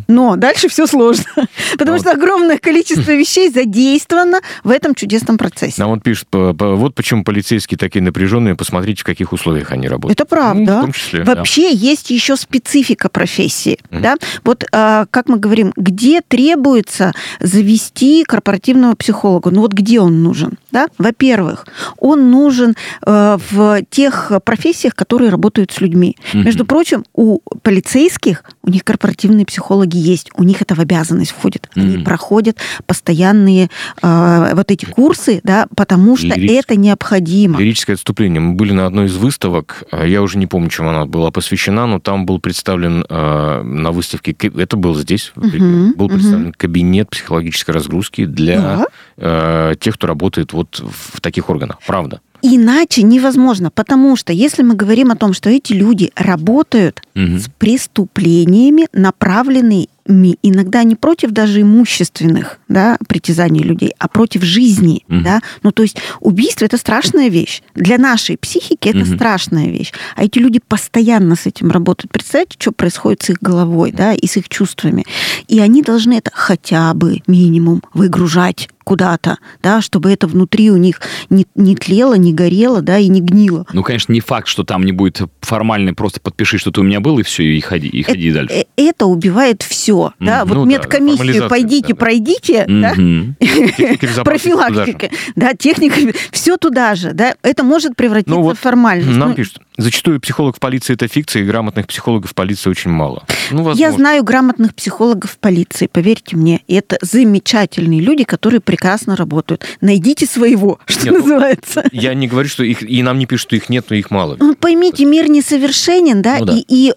Но 0.08 0.36
дальше 0.36 0.68
все 0.70 0.88
сложно. 0.88 1.26
Потому 1.78 1.98
Ну, 1.98 2.00
что 2.00 2.12
огромное 2.12 2.58
количество 2.58 3.12
вещей 3.16 3.50
задействовано 3.50 4.40
в 4.64 4.70
этом 4.70 4.96
чудесном 4.96 5.38
процессе. 5.38 5.82
Нам 5.82 5.90
вот 5.92 6.04
пишут, 6.04 6.28
вот 6.32 6.96
почему 6.96 7.24
полицейские 7.24 7.78
такие 7.78 8.02
напряженные, 8.02 8.56
посмотрите, 8.56 9.02
в 9.02 9.06
каких 9.06 9.34
условиях 9.34 9.72
они 9.72 9.88
работают. 9.88 10.20
Это 10.20 10.28
правда. 10.28 10.74
Ну, 10.74 10.78
в 10.78 10.82
том 10.82 10.92
числе. 10.94 11.24
да. 11.24 11.36
Вообще 11.36 11.74
есть 11.74 12.10
еще 12.10 12.36
специфика 12.38 13.10
профессии. 13.10 13.80
Мгм. 13.90 14.02
Да? 14.02 14.16
Вот 14.44 14.64
а, 14.72 15.06
как 15.12 15.28
мы 15.30 15.38
говорим, 15.38 15.74
где 15.76 16.22
требуется 16.22 17.14
завести 17.40 18.24
корпоративного 18.24 18.96
психолога? 18.96 19.52
Ну 19.52 19.62
вот 19.62 19.74
где 19.74 20.00
он 20.00 20.24
нужен? 20.24 20.58
Да? 20.76 20.88
Во-первых, 20.98 21.66
он 22.00 22.32
нужен 22.32 22.76
э, 23.06 23.38
в 23.50 23.82
тех 23.90 24.30
профессиях, 24.44 24.94
которые 24.94 25.30
работают 25.30 25.72
с 25.72 25.80
людьми. 25.80 26.18
Мгм. 26.34 26.44
Между 26.44 26.66
прочим, 26.66 27.06
у 27.14 27.40
полицейских 27.64 28.44
у 28.62 28.70
них 28.70 28.84
корпоративные 28.84 29.46
психологи 29.46 29.96
есть, 29.96 30.32
у 30.36 30.44
них 30.44 30.62
это 30.62 30.76
в 30.76 30.80
обязанность 30.80 31.32
входит. 31.32 31.70
Они 31.76 31.98
проходят 32.00 32.58
постоянные 32.88 33.70
э, 34.02 34.52
вот 34.54 34.70
эти 34.70 34.84
курсы, 34.84 35.40
да, 35.46 35.68
потому 35.78 36.18
что 36.18 36.28
Лирическое. 36.28 36.60
это 36.60 36.76
необходимо. 36.76 37.58
Лирическое 37.60 37.96
отступление. 37.96 38.42
Мы 38.42 38.56
были 38.56 38.74
на 38.74 38.86
одной 38.86 39.06
из 39.06 39.16
выставок, 39.16 39.84
э, 39.94 40.10
я 40.10 40.22
уже 40.22 40.38
не 40.38 40.48
помню, 40.48 40.70
чем 40.70 40.90
она 40.90 41.06
была 41.06 41.32
посвящена, 41.32 41.88
но 41.88 42.00
там 42.00 42.26
был 42.26 42.40
представлен 42.40 43.06
э, 43.10 43.62
на 43.64 43.92
выставке, 43.92 44.36
это 44.58 44.76
был 44.76 44.94
здесь, 44.96 45.32
регионе, 45.38 45.94
был 45.96 46.10
представлен 46.10 46.52
кабинет 46.52 47.10
психологической 47.10 47.74
разгрузки 47.74 48.26
для 48.26 48.56
Да. 48.60 48.86
э, 49.18 49.76
тех, 49.80 49.94
кто 49.96 50.08
работает 50.08 50.52
вот 50.54 50.65
в 50.74 51.22
таких 51.22 51.50
органах. 51.50 51.80
Правда. 51.86 52.22
Иначе 52.42 53.02
невозможно, 53.02 53.72
потому 53.72 54.16
что 54.16 54.32
если 54.32 54.62
мы 54.62 54.76
говорим 54.76 55.12
о 55.12 55.16
том, 55.16 55.34
что 55.34 55.50
эти 55.50 55.74
люди 55.74 56.12
работают 56.16 57.02
Мгм. 57.16 57.40
с 57.40 57.50
преступлениями, 57.58 58.88
направленные 58.94 59.88
иногда 60.08 60.84
не 60.84 60.96
против 60.96 61.32
даже 61.32 61.62
имущественных 61.62 62.60
да, 62.68 62.98
притязаний 63.08 63.62
людей, 63.62 63.94
а 63.98 64.08
против 64.08 64.44
жизни. 64.44 65.04
Mm-hmm. 65.08 65.22
Да? 65.22 65.42
Ну, 65.64 65.72
то 65.72 65.84
есть 65.84 65.98
убийство 66.20 66.66
это 66.66 66.78
страшная 66.78 67.30
вещь. 67.30 67.62
Для 67.74 67.98
нашей 67.98 68.38
психики 68.38 68.90
это 68.90 69.00
mm-hmm. 69.00 69.16
страшная 69.16 69.68
вещь. 69.68 69.92
А 70.16 70.24
эти 70.24 70.38
люди 70.38 70.60
постоянно 70.66 71.36
с 71.36 71.46
этим 71.46 71.72
работают. 71.72 72.12
Представьте, 72.12 72.58
что 72.60 72.72
происходит 72.72 73.24
с 73.24 73.32
их 73.32 73.38
головой, 73.42 73.92
да, 73.92 74.14
и 74.14 74.28
с 74.28 74.38
их 74.38 74.50
чувствами. 74.50 75.06
И 75.48 75.60
они 75.60 75.82
должны 75.82 76.14
это 76.14 76.32
хотя 76.34 76.94
бы 76.94 77.22
минимум 77.28 77.82
выгружать 77.94 78.70
куда-то, 78.86 79.40
да, 79.62 79.82
чтобы 79.82 80.12
это 80.12 80.28
внутри 80.28 80.72
у 80.72 80.78
них 80.78 81.02
не, 81.30 81.46
не 81.56 81.76
тлело, 81.76 82.14
не 82.14 82.34
горело, 82.34 82.82
да, 82.82 83.00
и 83.00 83.10
не 83.10 83.20
гнило. 83.20 83.66
Ну, 83.74 83.84
конечно, 83.84 84.14
не 84.14 84.22
факт, 84.22 84.48
что 84.48 84.64
там 84.64 84.84
не 84.84 84.92
будет 84.92 85.22
формальный, 85.42 85.94
просто 85.94 86.22
подпиши, 86.22 86.60
что 86.60 86.72
ты 86.72 86.82
у 86.82 86.84
меня 86.84 87.00
был, 87.00 87.20
и 87.20 87.24
все, 87.24 87.44
и 87.44 87.60
ходи, 87.60 87.88
и 87.88 88.04
ходи 88.04 88.30
это, 88.30 88.38
дальше. 88.38 88.66
Это 88.78 89.08
убивает 89.08 89.64
все, 89.64 89.95
mm, 90.04 90.12
да, 90.20 90.46
вот 90.46 90.56
ну, 90.56 90.66
медкомиссию 90.66 91.44
да, 91.44 91.50
пойдите, 91.50 91.94
да, 91.94 91.96
пройдите, 91.96 92.66
да, 92.68 94.24
профилактика, 94.24 95.10
да, 95.36 95.54
техника, 95.54 96.18
все 96.32 96.58
туда 96.58 96.96
же, 96.96 97.14
да, 97.14 97.36
это 97.42 97.64
может 97.64 97.96
превратиться 97.96 98.36
ну, 98.36 98.50
в 98.50 98.56
формальность. 98.56 99.18
Нам 99.18 99.30
ну, 99.30 99.36
пишут, 99.36 99.62
Зачастую 99.78 100.22
психолог 100.22 100.56
в 100.56 100.60
полиции 100.60 100.94
это 100.94 101.08
фикция, 101.08 101.44
и 101.44 101.46
грамотных 101.46 101.88
психологов 101.88 102.32
в 102.32 102.34
полиции 102.34 102.70
очень 102.70 102.92
мало. 102.92 103.26
Ну, 103.52 103.74
Я 103.74 103.92
знаю 103.92 104.24
грамотных 104.24 104.74
психологов 104.74 105.32
в 105.32 105.38
полиции, 105.38 105.88
поверьте 105.88 106.38
мне. 106.38 106.62
И 106.68 106.76
это 106.76 106.98
замечательные 107.02 108.00
люди, 108.00 108.24
которые 108.24 108.62
прекрасно 108.62 109.16
работают. 109.16 109.66
Найдите 109.82 110.26
своего, 110.26 110.80
что 110.86 111.06
нет, 111.06 111.14
ну, 111.14 111.20
называется. 111.20 111.84
Ну, 111.92 112.00
я 112.00 112.14
не 112.14 112.28
говорю, 112.28 112.48
что 112.48 112.64
их, 112.64 112.84
и 112.84 113.04
нам 113.04 113.20
не 113.20 113.26
пишут, 113.26 113.48
что 113.48 113.56
их 113.58 113.70
нет, 113.70 113.86
но 113.90 113.98
их 113.98 114.12
мало. 114.12 114.38
Ну, 114.40 114.56
поймите, 114.56 115.06
мир 115.06 115.30
несовершенен, 115.30 116.22
да, 116.22 116.38
ну, 116.40 116.46
да. 116.46 116.54
И, 116.56 116.64
и 116.68 116.94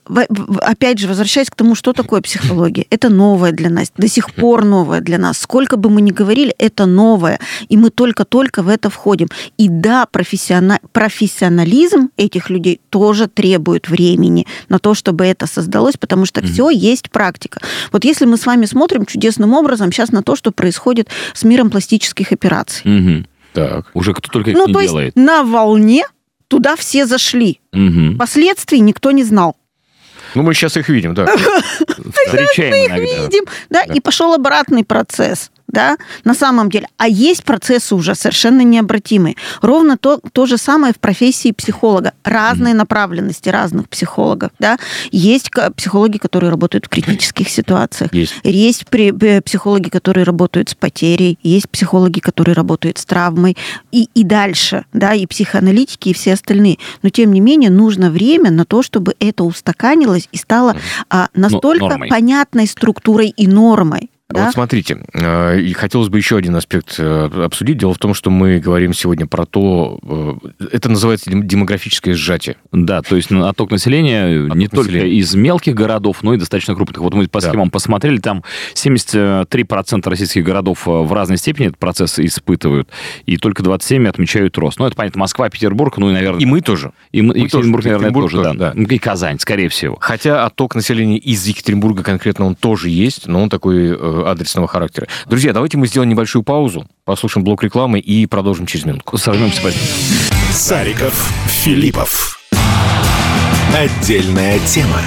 опять 0.61 0.99
же, 0.99 1.08
возвращаясь 1.08 1.50
к 1.50 1.56
тому, 1.56 1.75
что 1.75 1.92
такое 1.92 2.20
психология. 2.20 2.87
Это 2.90 3.08
новое 3.08 3.52
для 3.52 3.70
нас, 3.70 3.92
до 3.97 4.08
сих 4.08 4.32
пор 4.35 4.64
новое 4.64 5.00
для 5.00 5.18
нас. 5.18 5.38
Сколько 5.38 5.76
бы 5.76 5.90
мы 5.90 6.00
ни 6.00 6.12
говорили, 6.12 6.54
это 6.58 6.87
новое. 6.87 7.40
И 7.68 7.76
мы 7.76 7.90
только-только 7.90 8.62
в 8.62 8.68
это 8.68 8.88
входим. 8.88 9.28
И 9.56 9.68
да, 9.68 10.06
профессионализм 10.06 12.11
этих 12.16 12.50
людей 12.50 12.67
людей 12.68 12.80
тоже 12.90 13.26
требует 13.26 13.88
времени 13.88 14.46
на 14.68 14.78
то, 14.78 14.94
чтобы 14.94 15.25
это 15.25 15.46
создалось, 15.46 15.96
потому 15.96 16.26
что 16.26 16.40
mm-hmm. 16.40 16.52
все 16.52 16.70
есть 16.70 17.10
практика. 17.10 17.60
Вот 17.92 18.04
если 18.04 18.26
мы 18.26 18.37
с 18.37 18.46
вами 18.46 18.66
смотрим 18.66 19.06
чудесным 19.06 19.54
образом 19.54 19.92
сейчас 19.92 20.12
на 20.12 20.22
то, 20.22 20.37
что 20.37 20.50
происходит 20.50 21.08
с 21.34 21.44
миром 21.44 21.70
пластических 21.70 22.32
операций. 22.32 22.82
Mm-hmm. 22.84 23.26
Так, 23.54 23.87
уже 23.94 24.12
кто 24.12 24.30
только 24.30 24.50
их 24.50 24.56
ну, 24.56 24.66
не 24.66 24.72
то 24.72 24.80
делает. 24.80 25.16
Есть 25.16 25.26
на 25.26 25.42
волне 25.42 26.04
туда 26.48 26.76
все 26.76 27.06
зашли. 27.06 27.60
Угу. 27.72 28.16
Последствий 28.18 28.80
никто 28.80 29.10
не 29.10 29.25
знал. 29.25 29.56
Ну, 30.34 30.42
мы 30.42 30.54
сейчас 30.54 30.76
их 30.76 30.88
видим, 30.88 31.14
да. 31.14 31.26
Встречаем 32.26 32.70
мы 32.70 33.04
их 33.04 33.14
видим, 33.22 33.44
да, 33.70 33.82
и 33.82 34.00
пошел 34.00 34.34
обратный 34.34 34.84
процесс 34.84 35.50
да, 35.68 35.98
на 36.25 36.34
самом 36.34 36.70
деле. 36.70 36.88
А 36.96 37.06
есть 37.06 37.44
процессы 37.44 37.94
уже 37.94 38.14
совершенно 38.14 38.62
необратимые. 38.62 39.37
Ровно 39.60 39.98
то, 39.98 40.20
то 40.32 40.46
же 40.46 40.56
самое 40.56 40.94
в 40.94 40.98
профессии 40.98 41.52
психолога. 41.52 42.12
Разные 42.25 42.75
mm 42.75 42.78
направленности 42.78 43.48
разных 43.48 43.88
психологов, 43.88 44.50
да. 44.58 44.78
Есть 45.10 45.50
психологи, 45.76 46.16
которые 46.16 46.48
работают 46.48 46.87
в 46.87 46.88
критических 46.88 47.48
ситуациях. 47.48 48.14
Есть. 48.14 48.34
Есть 48.44 48.87
психологи, 48.87 49.88
которые 49.88 50.25
работают 50.25 50.70
с 50.70 50.75
потерей. 50.75 51.38
Есть 51.42 51.68
психологи, 51.68 52.20
которые 52.20 52.54
работают 52.54 52.98
с 52.98 53.04
травмой. 53.04 53.56
И, 53.90 54.08
и 54.14 54.22
дальше, 54.22 54.84
да, 54.92 55.12
и 55.12 55.26
психоаналитики, 55.26 56.10
и 56.10 56.14
все 56.14 56.34
остальные. 56.34 56.78
Но, 57.02 57.10
тем 57.10 57.32
не 57.32 57.40
менее, 57.40 57.70
нужно 57.70 58.10
время 58.10 58.50
на 58.50 58.64
то, 58.64 58.82
чтобы 58.82 59.14
это 59.18 59.44
устаканилось 59.44 60.28
и 60.30 60.37
стало 60.37 60.76
а, 61.10 61.28
настолько 61.34 61.98
понятной 62.08 62.68
структурой 62.68 63.28
и 63.28 63.48
нормой. 63.48 64.10
Да? 64.30 64.44
Вот 64.44 64.52
смотрите, 64.52 64.99
э, 65.14 65.58
и 65.58 65.73
хотелось 65.73 66.11
бы 66.11 66.18
еще 66.18 66.37
один 66.37 66.54
аспект 66.54 66.97
э, 66.99 67.30
обсудить. 67.47 67.78
Дело 67.78 67.94
в 67.94 67.99
том, 67.99 68.12
что 68.12 68.28
мы 68.28 68.58
говорим 68.58 68.92
сегодня 68.92 69.26
про 69.26 69.47
то, 69.47 69.99
э, 70.02 70.66
это 70.70 70.90
называется 70.90 71.30
демографическое 71.30 72.12
сжатие. 72.12 72.56
Да, 72.70 73.00
то 73.00 73.16
есть 73.16 73.32
отток 73.32 73.70
населения 73.70 74.44
отток 74.44 74.56
не 74.58 74.66
населения. 74.66 74.68
только 74.68 75.06
из 75.06 75.35
мелких 75.35 75.75
городов, 75.75 76.23
но 76.23 76.35
и 76.35 76.37
достаточно 76.37 76.75
крупных. 76.75 76.99
Вот 76.99 77.14
мы 77.14 77.26
по 77.26 77.40
схемам 77.40 77.68
да. 77.68 77.73
посмотрели, 77.73 78.18
там 78.18 78.44
73% 78.75 80.06
российских 80.11 80.44
городов 80.44 80.82
в 80.85 81.11
разной 81.11 81.38
степени 81.38 81.68
этот 81.68 81.78
процесс 81.78 82.18
испытывают, 82.18 82.90
и 83.25 83.38
только 83.38 83.62
27 83.62 84.08
отмечают 84.08 84.58
рост. 84.58 84.78
Ну, 84.78 84.85
это 84.85 84.94
понятно, 84.94 85.20
Москва, 85.20 85.49
Петербург, 85.49 85.97
ну 85.97 86.11
и, 86.11 86.12
наверное... 86.12 86.42
И 86.42 86.44
мы 86.44 86.61
тоже. 86.61 86.92
И 87.12 87.23
мы, 87.23 87.35
Екатеринбург, 87.35 87.82
тоже. 87.82 87.94
наверное, 87.94 88.08
Екатеринбург 88.08 88.30
тоже, 88.30 88.44
тоже, 88.44 88.58
да. 88.58 88.73
да. 88.75 88.94
И 88.94 88.99
Казань, 88.99 89.38
скорее 89.38 89.70
всего. 89.70 89.97
Хотя 89.99 90.44
отток 90.44 90.75
населения 90.75 91.16
из 91.16 91.47
Екатеринбурга 91.47 92.02
конкретно 92.02 92.44
он 92.44 92.56
тоже 92.56 92.90
есть, 92.90 93.26
но 93.26 93.42
он 93.42 93.49
такой 93.49 93.97
адресного 94.26 94.66
характера. 94.68 95.06
Друзья, 95.26 95.52
давайте 95.52 95.76
мы 95.76 95.87
сделаем 95.87 96.10
небольшую 96.10 96.42
паузу, 96.42 96.87
послушаем 97.04 97.44
блок 97.44 97.62
рекламы 97.62 97.98
и 98.00 98.26
продолжим 98.26 98.66
через 98.66 98.84
минутку. 98.84 99.18
Сожмемся 99.18 99.62
позднее. 99.62 99.87
Сариков, 100.52 101.32
Филиппов. 101.46 102.40
Отдельная 103.75 104.58
тема. 104.60 105.00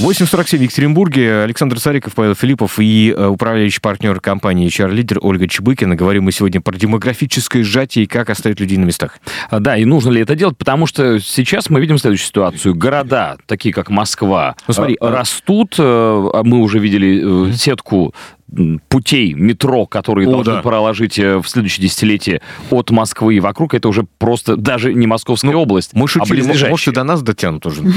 8.47 0.00 0.56
в 0.56 0.62
Екатеринбурге. 0.62 1.42
Александр 1.42 1.78
Цариков, 1.78 2.14
Павел 2.14 2.34
Филиппов 2.34 2.78
и 2.78 3.14
э, 3.14 3.26
управляющий 3.26 3.80
партнер 3.80 4.18
компании 4.18 4.66
HR 4.66 4.94
Leader 4.94 5.18
Ольга 5.20 5.46
Чебыкина. 5.46 5.94
Говорим 5.94 6.24
мы 6.24 6.32
сегодня 6.32 6.62
про 6.62 6.74
демографическое 6.74 7.62
сжатие 7.62 8.04
и 8.04 8.06
как 8.06 8.30
оставить 8.30 8.60
людей 8.60 8.78
на 8.78 8.84
местах. 8.84 9.18
А, 9.50 9.60
да, 9.60 9.76
и 9.76 9.84
нужно 9.84 10.10
ли 10.10 10.22
это 10.22 10.34
делать, 10.34 10.56
потому 10.56 10.86
что 10.86 11.20
сейчас 11.20 11.68
мы 11.68 11.82
видим 11.82 11.98
следующую 11.98 12.28
ситуацию. 12.28 12.74
Города, 12.74 13.36
такие 13.44 13.74
как 13.74 13.90
Москва, 13.90 14.56
ну, 14.66 14.72
смотри, 14.72 14.96
э, 14.98 15.06
растут. 15.06 15.74
Э, 15.78 16.30
мы 16.44 16.60
уже 16.60 16.78
видели 16.78 17.52
сетку 17.52 18.14
путей 18.88 19.34
метро, 19.34 19.86
которые 19.86 20.28
О, 20.28 20.32
должны 20.32 20.54
да. 20.54 20.62
проложить 20.62 21.18
э, 21.18 21.38
в 21.38 21.48
следующее 21.48 21.84
десятилетие 21.86 22.40
от 22.70 22.90
Москвы 22.90 23.36
и 23.36 23.40
вокруг, 23.40 23.74
это 23.74 23.88
уже 23.88 24.06
просто 24.18 24.56
даже 24.56 24.94
не 24.94 25.06
Московская 25.06 25.52
ну, 25.52 25.62
область, 25.62 25.90
мы 25.94 26.08
шутили, 26.08 26.42
а 26.42 26.68
Может, 26.70 26.88
и 26.88 26.92
до 26.92 27.04
нас 27.04 27.22
дотянут 27.22 27.66
уже. 27.66 27.82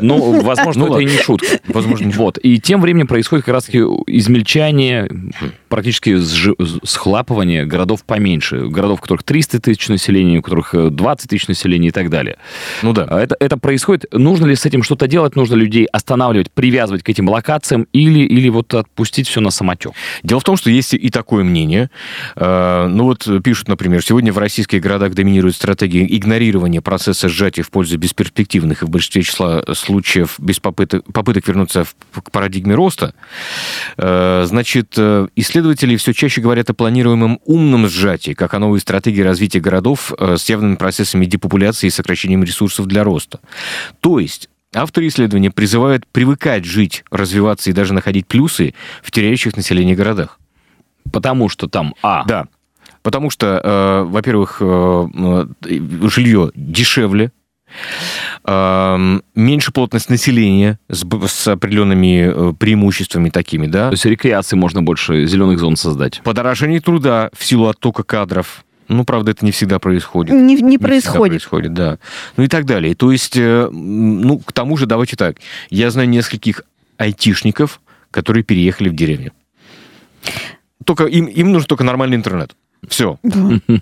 Ну, 0.00 0.40
возможно, 0.42 0.86
ну 0.86 0.94
это 0.94 1.02
и 1.02 1.04
не 1.04 1.22
шутка. 1.22 1.46
Возможно, 1.68 2.10
Вот. 2.10 2.38
И 2.42 2.58
тем 2.58 2.80
временем 2.80 3.06
происходит 3.06 3.44
как 3.44 3.54
раз-таки 3.54 3.78
измельчание, 4.06 5.10
практически 5.68 6.18
схлапывание 6.84 7.66
городов 7.66 8.04
поменьше. 8.04 8.68
Городов, 8.68 9.00
у 9.00 9.02
которых 9.02 9.22
300 9.22 9.60
тысяч 9.60 9.88
населения, 9.88 10.38
у 10.38 10.42
которых 10.42 10.74
20 10.74 11.26
э, 11.26 11.28
тысяч 11.28 11.48
населения 11.48 11.88
и 11.88 11.92
так 11.92 12.10
далее. 12.10 12.38
Ну 12.82 12.92
да. 12.92 13.06
Это, 13.20 13.36
это 13.38 13.56
происходит. 13.56 14.06
Нужно 14.12 14.46
ли 14.46 14.56
с 14.56 14.64
этим 14.66 14.82
что-то 14.82 15.06
делать? 15.06 15.36
Нужно 15.36 15.54
людей 15.54 15.84
останавливать, 15.84 16.50
привязывать 16.50 17.02
к 17.02 17.08
этим 17.08 17.28
локациям 17.28 17.86
или, 17.92 18.20
или 18.20 18.48
вот 18.48 18.72
отпустить 18.74 19.28
все 19.28 19.40
на 19.40 19.50
самотек? 19.50 19.89
Хочу. 19.90 19.94
Дело 20.22 20.40
в 20.40 20.44
том, 20.44 20.56
что 20.56 20.70
есть 20.70 20.94
и 20.94 21.10
такое 21.10 21.44
мнение. 21.44 21.90
Э, 22.36 22.86
ну 22.88 23.04
вот 23.04 23.28
пишут, 23.42 23.68
например, 23.68 24.04
сегодня 24.04 24.32
в 24.32 24.38
российских 24.38 24.80
городах 24.80 25.14
доминирует 25.14 25.54
стратегия 25.54 26.06
игнорирования 26.06 26.80
процесса 26.80 27.28
сжатия 27.28 27.62
в 27.62 27.70
пользу 27.70 27.98
бесперспективных 27.98 28.82
и 28.82 28.86
в 28.86 28.90
большинстве 28.90 29.22
числа 29.22 29.62
случаев 29.74 30.36
без 30.38 30.60
попыток, 30.60 31.04
попыток 31.12 31.46
вернуться 31.48 31.84
к 32.12 32.30
парадигме 32.30 32.74
роста. 32.74 33.14
Э, 33.96 34.44
значит, 34.46 34.94
э, 34.96 35.28
исследователи 35.36 35.96
все 35.96 36.12
чаще 36.12 36.40
говорят 36.40 36.70
о 36.70 36.74
планируемом 36.74 37.40
умном 37.44 37.88
сжатии, 37.88 38.32
как 38.32 38.54
о 38.54 38.58
новой 38.58 38.80
стратегии 38.80 39.22
развития 39.22 39.60
городов 39.60 40.12
с 40.18 40.48
явными 40.48 40.76
процессами 40.76 41.26
депопуляции 41.26 41.86
и 41.86 41.90
сокращением 41.90 42.44
ресурсов 42.44 42.86
для 42.86 43.04
роста. 43.04 43.40
То 44.00 44.18
есть 44.18 44.48
Авторы 44.72 45.08
исследования 45.08 45.50
призывают 45.50 46.06
привыкать 46.06 46.64
жить, 46.64 47.04
развиваться 47.10 47.70
и 47.70 47.72
даже 47.72 47.92
находить 47.92 48.28
плюсы 48.28 48.74
в 49.02 49.10
теряющих 49.10 49.56
население 49.56 49.96
городах. 49.96 50.38
Потому 51.12 51.48
что 51.48 51.66
там, 51.66 51.94
а... 52.02 52.24
Да, 52.24 52.46
потому 53.02 53.30
что, 53.30 53.60
э, 53.62 54.02
во-первых, 54.04 54.58
э, 54.60 55.08
э 55.16 56.08
жилье 56.08 56.52
дешевле, 56.54 57.32
э, 58.44 59.18
меньше 59.34 59.72
плотность 59.72 60.08
населения 60.08 60.78
с, 60.88 61.04
с 61.26 61.48
определенными 61.48 62.50
э, 62.50 62.52
преимуществами 62.54 63.28
такими, 63.30 63.66
да. 63.66 63.88
То 63.88 63.94
есть 63.94 64.04
рекреации 64.04 64.54
можно 64.54 64.82
больше 64.82 65.26
зеленых 65.26 65.58
зон 65.58 65.74
создать. 65.74 66.20
Подорожание 66.22 66.80
труда 66.80 67.30
в 67.36 67.44
силу 67.44 67.66
оттока 67.66 68.04
кадров 68.04 68.64
ну, 68.90 69.04
правда, 69.04 69.30
это 69.30 69.44
не 69.44 69.52
всегда 69.52 69.78
происходит. 69.78 70.34
Не, 70.34 70.56
не, 70.56 70.62
не 70.62 70.78
происходит. 70.78 71.30
происходит, 71.30 71.74
да. 71.74 71.98
Ну 72.36 72.42
и 72.42 72.48
так 72.48 72.66
далее. 72.66 72.94
То 72.96 73.12
есть, 73.12 73.36
э, 73.36 73.68
ну, 73.70 74.40
к 74.40 74.52
тому 74.52 74.76
же, 74.76 74.86
давайте 74.86 75.16
так. 75.16 75.36
Я 75.70 75.90
знаю 75.90 76.08
нескольких 76.08 76.64
айтишников, 76.96 77.80
которые 78.10 78.42
переехали 78.42 78.88
в 78.88 78.94
деревню. 78.94 79.32
Только 80.84 81.04
им, 81.04 81.26
им 81.26 81.52
нужен 81.52 81.68
только 81.68 81.84
нормальный 81.84 82.16
интернет. 82.16 82.56
Все. 82.88 83.18
Да. 83.22 83.60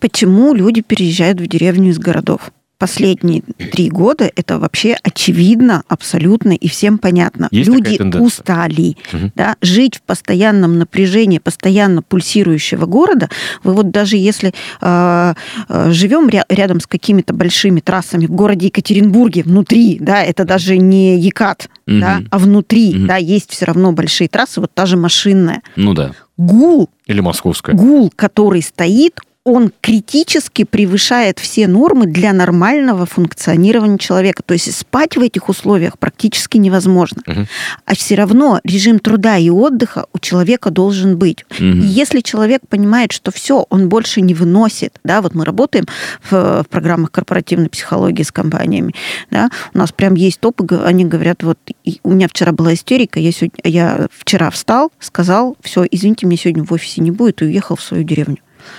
Почему 0.00 0.54
люди 0.54 0.80
переезжают 0.80 1.40
в 1.40 1.46
деревню 1.46 1.90
из 1.90 1.98
городов? 1.98 2.50
Последние 2.78 3.42
три 3.72 3.90
года 3.90 4.30
это 4.34 4.58
вообще 4.58 4.96
очевидно, 5.02 5.82
абсолютно 5.88 6.52
и 6.52 6.68
всем 6.68 6.98
понятно. 6.98 7.48
Есть 7.50 7.68
Люди 7.68 8.00
устали. 8.18 8.96
Угу. 9.12 9.32
Да? 9.34 9.56
Жить 9.60 9.96
в 9.96 10.02
постоянном 10.02 10.78
напряжении, 10.78 11.38
постоянно 11.38 12.02
пульсирующего 12.02 12.86
города. 12.86 13.28
Вы 13.64 13.74
вот 13.74 13.90
даже 13.90 14.16
если 14.16 14.54
э, 14.80 15.34
э, 15.68 15.90
живем 15.90 16.28
ря- 16.28 16.46
рядом 16.48 16.80
с 16.80 16.86
какими-то 16.86 17.34
большими 17.34 17.80
трассами 17.80 18.26
в 18.26 18.30
городе 18.30 18.66
Екатеринбурге, 18.66 19.42
внутри, 19.42 19.98
да, 20.00 20.22
это 20.22 20.44
даже 20.44 20.78
не 20.78 21.18
Екат, 21.18 21.68
угу. 21.86 21.98
да, 21.98 22.20
а 22.30 22.38
внутри, 22.38 22.96
угу. 22.96 23.06
да, 23.06 23.16
есть 23.16 23.50
все 23.50 23.66
равно 23.66 23.92
большие 23.92 24.28
трассы, 24.28 24.60
вот 24.60 24.72
та 24.72 24.86
же 24.86 24.96
машинная. 24.96 25.62
Ну 25.74 25.94
да. 25.94 26.12
Гул 26.36 26.88
или 27.06 27.20
московская. 27.20 27.74
Гул, 27.74 28.12
который 28.14 28.62
стоит, 28.62 29.18
он 29.44 29.72
критически 29.80 30.64
превышает 30.64 31.38
все 31.38 31.66
нормы 31.66 32.06
для 32.06 32.32
нормального 32.32 33.06
функционирования 33.06 33.98
человека. 33.98 34.42
То 34.42 34.54
есть 34.54 34.74
спать 34.74 35.16
в 35.16 35.20
этих 35.20 35.48
условиях 35.48 35.98
практически 35.98 36.58
невозможно. 36.58 37.22
Угу. 37.26 37.46
А 37.86 37.94
все 37.94 38.14
равно 38.14 38.60
режим 38.64 38.98
труда 38.98 39.38
и 39.38 39.48
отдыха 39.48 40.06
у 40.12 40.18
человека 40.18 40.70
должен 40.70 41.16
быть. 41.16 41.44
Угу. 41.50 41.64
И 41.64 41.86
если 41.86 42.20
человек 42.20 42.62
понимает, 42.68 43.12
что 43.12 43.30
все, 43.30 43.66
он 43.70 43.88
больше 43.88 44.20
не 44.20 44.34
выносит, 44.34 44.98
да, 45.04 45.22
вот 45.22 45.34
мы 45.34 45.44
работаем 45.44 45.86
в, 46.30 46.62
в 46.62 46.66
программах 46.68 47.10
корпоративной 47.10 47.70
психологии 47.70 48.22
с 48.22 48.32
компаниями, 48.32 48.94
да, 49.30 49.50
у 49.72 49.78
нас 49.78 49.92
прям 49.92 50.14
есть 50.14 50.40
топы, 50.40 50.66
они 50.84 51.04
говорят, 51.04 51.42
вот 51.42 51.58
у 52.02 52.10
меня 52.10 52.28
вчера 52.28 52.52
была 52.52 52.74
истерика, 52.74 53.18
я, 53.18 53.32
сегодня, 53.32 53.58
я 53.64 54.06
вчера 54.10 54.50
встал, 54.50 54.92
сказал, 54.98 55.56
все, 55.62 55.84
извините, 55.90 56.26
меня 56.26 56.36
сегодня 56.36 56.64
в 56.64 56.72
офисе 56.72 57.00
не 57.00 57.10
будет, 57.10 57.40
и 57.42 57.46
уехал 57.46 57.76
в 57.76 57.82
свою 57.82 58.04
деревню 58.04 58.38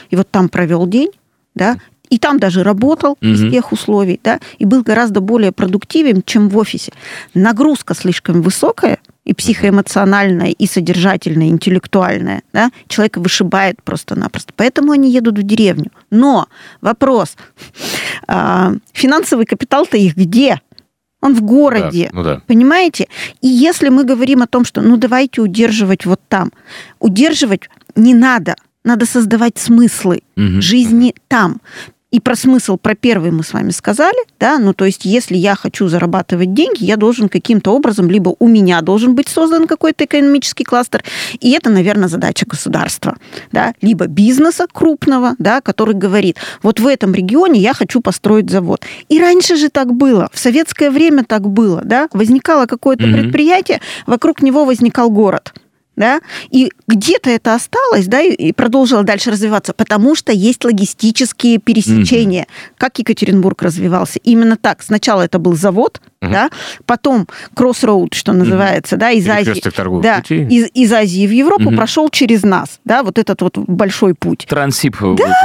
и 0.10 0.15
вот 0.15 0.29
там 0.29 0.50
провел 0.50 0.88
день, 0.88 1.12
да, 1.55 1.77
и 2.10 2.17
там 2.17 2.39
даже 2.39 2.63
работал 2.63 3.13
угу. 3.13 3.27
из 3.27 3.51
тех 3.51 3.72
условий, 3.72 4.19
да, 4.24 4.39
и 4.58 4.65
был 4.65 4.84
гораздо 4.84 5.22
более 5.22 5.51
продуктивен, 5.51 6.24
чем 6.25 6.50
в 6.50 6.58
офисе. 6.58 6.91
Нагрузка 7.34 7.93
слишком 7.93 8.41
высокая, 8.41 9.00
и 9.25 9.34
психоэмоциональная, 9.34 10.50
и 10.50 10.65
содержательная, 10.65 11.48
и 11.48 11.50
интеллектуальная, 11.51 12.41
да, 12.51 12.72
человека 12.88 13.19
вышибает 13.19 13.81
просто-напросто. 13.84 14.53
Поэтому 14.55 14.91
они 14.91 15.12
едут 15.12 15.38
в 15.38 15.43
деревню. 15.43 15.91
Но 16.10 16.48
вопрос, 16.81 17.36
а, 18.27 18.74
финансовый 18.91 19.46
капитал-то 19.46 19.98
их 19.98 20.15
где? 20.15 20.62
Он 21.22 21.36
в 21.36 21.41
городе, 21.41 22.10
да, 22.12 22.17
ну 22.17 22.24
да. 22.24 22.41
понимаете? 22.48 23.08
И 23.41 23.48
если 23.48 23.89
мы 23.89 24.03
говорим 24.03 24.41
о 24.41 24.48
том, 24.48 24.65
что 24.65 24.81
ну 24.81 24.98
давайте 24.98 25.41
удерживать 25.41 26.05
вот 26.05 26.22
там, 26.27 26.51
удерживать 27.00 27.69
не 27.96 28.15
надо– 28.15 28.55
надо 28.89 29.05
создавать 29.05 29.58
смыслы 29.58 30.22
угу. 30.36 30.62
жизни 30.62 31.13
там. 31.27 31.62
И 32.12 32.19
про 32.19 32.36
смысл, 32.36 32.77
про 32.77 32.96
первый 32.96 33.29
мы 33.29 33.43
с 33.43 33.53
вами 33.53 33.69
сказали, 33.69 34.17
да, 34.39 34.58
ну 34.58 34.74
то 34.74 34.86
есть 34.86 35.05
если 35.05 35.38
я 35.38 35.53
хочу 35.53 35.88
зарабатывать 35.88 36.55
деньги, 36.55 36.84
я 36.84 36.98
должен 36.98 37.29
каким-то 37.29 37.72
образом, 37.72 38.10
либо 38.10 38.36
у 38.39 38.48
меня 38.48 38.81
должен 38.81 39.13
быть 39.13 39.27
создан 39.27 39.67
какой-то 39.67 40.05
экономический 40.05 40.63
кластер, 40.63 41.03
и 41.39 41.51
это, 41.51 41.69
наверное, 41.69 42.10
задача 42.10 42.48
государства, 42.48 43.15
да, 43.51 43.75
либо 43.81 44.08
бизнеса 44.08 44.65
крупного, 44.74 45.36
да, 45.38 45.62
который 45.62 45.93
говорит, 45.93 46.38
вот 46.63 46.79
в 46.79 46.88
этом 46.88 47.13
регионе 47.13 47.60
я 47.60 47.75
хочу 47.75 48.01
построить 48.01 48.50
завод. 48.50 48.84
И 49.08 49.19
раньше 49.19 49.55
же 49.55 49.69
так 49.69 49.93
было, 49.93 50.29
в 50.34 50.39
советское 50.39 50.89
время 50.89 51.24
так 51.24 51.48
было, 51.48 51.84
да, 51.86 52.10
возникало 52.12 52.65
какое-то 52.65 53.03
mm 53.03 53.22
предприятие, 53.22 53.81
вокруг 54.08 54.41
него 54.41 54.65
возникал 54.65 55.12
город– 55.12 55.53
да, 56.00 56.22
и 56.50 56.72
где-то 56.88 57.29
это 57.29 57.53
осталось, 57.53 58.08
да, 58.08 58.22
и 58.22 58.53
продолжило 58.53 59.03
дальше 59.03 59.32
развиваться, 59.32 59.74
потому 59.74 60.15
что 60.15 60.32
есть 60.32 60.63
логистические 60.63 61.60
пересечения, 61.60 62.44
mm-hmm. 62.44 62.74
как 62.77 62.98
Екатеринбург 62.98 63.62
развивался. 63.62 64.20
Именно 64.24 64.56
так. 64.56 64.82
Сначала 64.82 65.24
это 65.24 65.39
был 65.39 65.56
завод, 65.56 66.01
mm-hmm. 66.22 66.32
да, 66.32 66.50
потом 66.86 67.27
кроссроуд, 67.53 68.13
что 68.13 68.32
называется, 68.32 68.96
mm-hmm. 68.96 69.00
да, 69.00 69.12
из 69.12 69.27
Азии, 69.27 70.01
да, 70.01 70.24
из, 70.29 70.70
из 70.74 70.94
Азии 70.94 71.27
в 71.27 71.32
Европу 71.32 71.70
mm-hmm. 71.70 71.75
прошел 71.75 72.10
через 72.10 72.44
нас, 72.44 72.79
да, 72.86 73.03
вот 73.03 73.20
этот 73.20 73.41
вот 73.41 73.58
большой 73.58 74.15
путь. 74.15 74.48
Трансип, 74.50 74.96
да, 75.01 75.36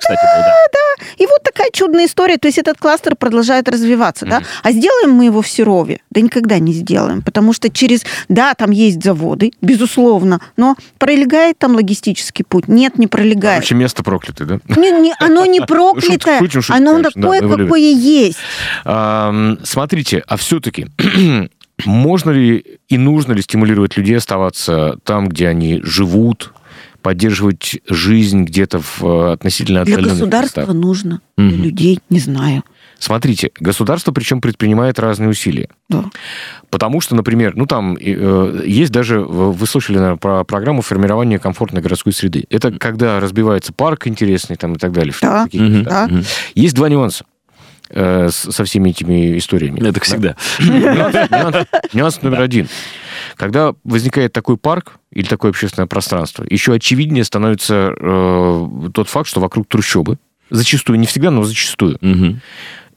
кстати, 0.00 0.24
да, 0.24 0.36
был, 0.36 0.42
да. 0.42 0.54
да. 0.72 0.87
И 1.16 1.26
вот 1.26 1.42
такая 1.42 1.70
чудная 1.72 2.06
история, 2.06 2.36
то 2.36 2.48
есть 2.48 2.58
этот 2.58 2.78
кластер 2.78 3.16
продолжает 3.16 3.68
развиваться, 3.68 4.26
mm-hmm. 4.26 4.30
да. 4.30 4.42
А 4.62 4.72
сделаем 4.72 5.12
мы 5.12 5.26
его 5.26 5.42
в 5.42 5.48
Серове? 5.48 6.00
Да 6.10 6.20
никогда 6.20 6.58
не 6.58 6.72
сделаем, 6.72 7.22
потому 7.22 7.52
что 7.52 7.70
через, 7.70 8.04
да, 8.28 8.54
там 8.54 8.70
есть 8.70 9.02
заводы, 9.02 9.52
безусловно, 9.60 10.40
но 10.56 10.76
пролегает 10.98 11.58
там 11.58 11.74
логистический 11.74 12.44
путь? 12.44 12.68
Нет, 12.68 12.98
не 12.98 13.06
пролегает. 13.06 13.58
Вообще 13.58 13.74
место 13.74 14.02
проклятое, 14.02 14.46
да? 14.46 14.80
Не, 14.80 14.90
не, 14.90 15.14
оно 15.20 15.46
не 15.46 15.60
проклятое, 15.60 16.38
шутим, 16.38 16.62
шутим, 16.62 16.74
оно 16.74 16.92
конечно, 16.94 17.22
такое, 17.22 17.40
да, 17.40 17.56
какое 17.56 17.80
есть. 17.80 18.38
А, 18.84 19.56
смотрите, 19.64 20.22
а 20.26 20.36
все-таки 20.36 20.88
можно 21.84 22.30
ли 22.30 22.78
и 22.88 22.98
нужно 22.98 23.32
ли 23.32 23.42
стимулировать 23.42 23.96
людей 23.96 24.16
оставаться 24.16 24.98
там, 25.04 25.28
где 25.28 25.48
они 25.48 25.80
живут, 25.82 26.52
поддерживать 27.02 27.78
жизнь 27.88 28.44
где-то 28.44 28.80
в 28.80 29.02
э, 29.02 29.32
относительно 29.32 29.84
Для 29.84 29.98
государства 29.98 30.60
местах? 30.60 30.76
нужно, 30.76 31.20
для 31.36 31.56
людей 31.56 32.00
не 32.10 32.20
знаю. 32.20 32.64
Смотрите, 32.98 33.50
государство 33.60 34.10
причем 34.12 34.40
предпринимает 34.40 34.98
разные 34.98 35.28
усилия. 35.30 35.68
Да. 35.88 36.04
Потому 36.70 37.00
что, 37.00 37.14
например, 37.14 37.54
ну 37.54 37.66
там 37.66 37.96
э, 37.96 38.62
есть 38.66 38.90
даже, 38.90 39.20
вы 39.20 39.66
слышали, 39.66 39.98
наверное, 39.98 40.18
про 40.18 40.44
программу 40.44 40.82
формирования 40.82 41.38
комфортной 41.38 41.80
городской 41.80 42.12
среды. 42.12 42.44
Это 42.50 42.72
когда 42.72 43.20
разбивается 43.20 43.72
парк 43.72 44.08
интересный 44.08 44.56
там 44.56 44.72
и 44.72 44.78
так 44.78 44.92
далее. 44.92 45.14
Да. 45.22 45.46
Угу. 45.52 45.82
да. 45.84 46.10
Есть 46.54 46.74
два 46.74 46.88
нюанса 46.88 47.24
э, 47.90 48.28
со 48.30 48.64
всеми 48.64 48.90
этими 48.90 49.38
историями. 49.38 49.86
Это 49.86 50.00
всегда. 50.00 50.36
Нюанс 51.92 52.22
номер 52.22 52.40
один. 52.40 52.68
Когда 53.36 53.74
возникает 53.84 54.32
такой 54.32 54.56
парк 54.56 54.94
или 55.12 55.26
такое 55.26 55.50
общественное 55.50 55.86
пространство, 55.86 56.44
еще 56.48 56.72
очевиднее 56.74 57.24
становится 57.24 57.94
э, 57.98 58.90
тот 58.94 59.08
факт, 59.08 59.28
что 59.28 59.40
вокруг 59.40 59.68
трущобы, 59.68 60.18
зачастую, 60.50 60.98
не 60.98 61.06
всегда, 61.06 61.30
но 61.30 61.42
зачастую, 61.42 61.98
угу. 62.00 62.36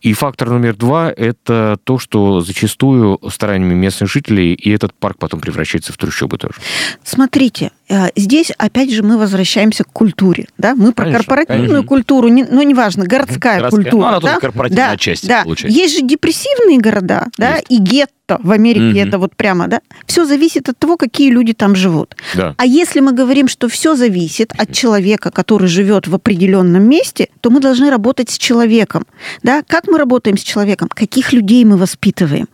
И 0.02 0.13
фактор 0.13 0.50
номер 0.50 0.76
два– 0.76 1.13
это 1.16 1.78
то, 1.84 2.00
что 2.00 2.42
зачастую 2.42 3.20
стараниями 3.30 3.76
местных 3.76 4.12
жителей 4.12 4.54
и 4.54 4.72
этот 4.72 4.96
парк 4.96 5.18
потом 5.20 5.39
превращается 5.39 5.94
в 5.94 5.98
трущобы 5.98 6.39
тоже. 6.39 6.56
Смотрите, 7.04 7.70
здесь 8.16 8.52
опять 8.58 8.92
же 8.92 9.04
мы 9.04 9.18
возвращаемся 9.18 9.84
к 9.84 9.92
культуре. 9.92 10.48
Да? 10.58 10.76
Мы 10.76 10.94
про 10.94 11.06
конечно, 11.06 11.20
корпоративную 11.20 11.68
конечно. 11.68 11.88
культуру, 11.88 12.30
ну 12.30 12.62
неважно, 12.62 13.06
городская, 13.06 13.60
городская. 13.60 13.84
культура. 13.84 14.02
Ну, 14.02 14.08
она 14.08 14.20
да? 14.20 14.28
тоже 14.28 14.40
корпоративная 14.40 14.90
да, 14.90 14.98
часть 14.98 15.28
да. 15.28 15.44
получается. 15.44 15.80
Есть 15.80 15.98
же 15.98 16.06
депрессивные 16.06 16.80
города, 16.80 17.28
да, 17.38 17.58
и 17.70 17.78
гетто 17.78 18.40
в 18.42 18.52
Америке 18.52 19.00
mm 19.00 19.08
это 19.08 19.18
вот 19.18 19.36
прямо, 19.36 19.68
да? 19.68 19.82
Все 20.06 20.26
зависит 20.26 20.70
от 20.70 20.78
того, 20.78 20.96
какие 20.96 21.32
люди 21.32 21.54
там 21.54 21.76
живут. 21.76 22.16
Да. 22.36 22.54
А 22.58 22.66
если 22.66 23.00
мы 23.00 23.14
говорим, 23.14 23.48
что 23.48 23.68
все 23.68 23.96
зависит 23.96 24.54
от 24.58 24.72
человека, 24.72 25.32
который 25.32 25.68
живет 25.68 26.08
в 26.08 26.16
определенном 26.16 26.84
месте, 26.84 27.30
то 27.42 27.50
мы 27.50 27.60
должны 27.60 27.90
работать 27.90 28.30
с 28.30 28.38
человеком, 28.38 29.06
да? 29.44 29.64
Как 29.68 29.88
мы 29.88 29.98
работаем 29.98 30.38
с 30.38 30.44
человеком? 30.44 30.88
Каких 30.88 31.34
людей 31.34 31.66
мы 31.66 31.78
воспитываем? 31.78 32.48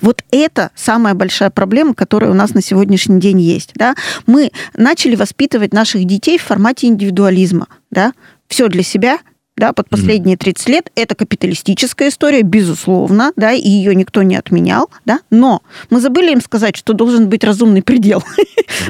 Вот 0.00 0.24
это 0.30 0.70
самая 0.74 1.14
большая 1.14 1.50
проблема, 1.50 1.94
которая 1.94 2.30
у 2.30 2.34
нас 2.34 2.54
на 2.54 2.62
сегодняшний 2.62 3.20
день 3.20 3.40
есть. 3.40 3.70
Да? 3.74 3.94
Мы 4.26 4.50
начали 4.76 5.14
воспитывать 5.14 5.72
наших 5.72 6.04
детей 6.04 6.38
в 6.38 6.42
формате 6.42 6.86
индивидуализма. 6.86 7.68
Да? 7.90 8.12
Все 8.48 8.68
для 8.68 8.82
себя, 8.82 9.18
да, 9.58 9.72
под 9.72 9.88
последние 9.88 10.36
30 10.36 10.68
лет. 10.68 10.90
Это 10.94 11.14
капиталистическая 11.14 12.08
история, 12.08 12.42
безусловно, 12.42 13.32
да, 13.36 13.52
и 13.52 13.68
ее 13.68 13.94
никто 13.94 14.22
не 14.22 14.36
отменял, 14.36 14.90
да, 15.04 15.20
но 15.30 15.62
мы 15.90 16.00
забыли 16.00 16.32
им 16.32 16.40
сказать, 16.40 16.76
что 16.76 16.92
должен 16.92 17.28
быть 17.28 17.44
разумный 17.44 17.82
предел. 17.82 18.22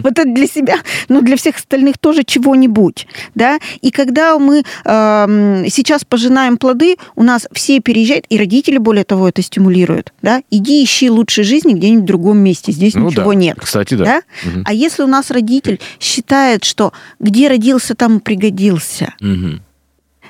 Вот 0.00 0.18
это 0.18 0.24
для 0.24 0.46
себя, 0.46 0.76
но 1.08 1.20
для 1.20 1.36
всех 1.36 1.56
остальных 1.56 1.98
тоже 1.98 2.24
чего-нибудь, 2.24 3.06
да. 3.34 3.58
И 3.80 3.90
когда 3.90 4.38
мы 4.38 4.62
сейчас 4.84 6.04
пожинаем 6.04 6.56
плоды, 6.56 6.96
у 7.14 7.22
нас 7.22 7.46
все 7.52 7.80
переезжают, 7.80 8.26
и 8.28 8.38
родители, 8.38 8.78
более 8.78 9.04
того, 9.04 9.28
это 9.28 9.40
стимулируют, 9.42 10.12
да. 10.20 10.42
Иди 10.50 10.84
ищи 10.84 11.08
лучшей 11.10 11.44
жизни 11.44 11.74
где-нибудь 11.74 12.04
в 12.04 12.06
другом 12.06 12.38
месте, 12.38 12.72
здесь 12.72 12.94
ну 12.94 13.08
ничего 13.08 13.32
нет. 13.32 13.58
Кстати, 13.60 13.94
да. 13.94 14.22
А 14.64 14.72
если 14.72 15.02
у 15.02 15.06
нас 15.06 15.30
родитель 15.30 15.80
считает, 16.00 16.64
что 16.64 16.92
где 17.20 17.48
родился, 17.48 17.94
там 17.94 18.20
пригодился, 18.20 19.14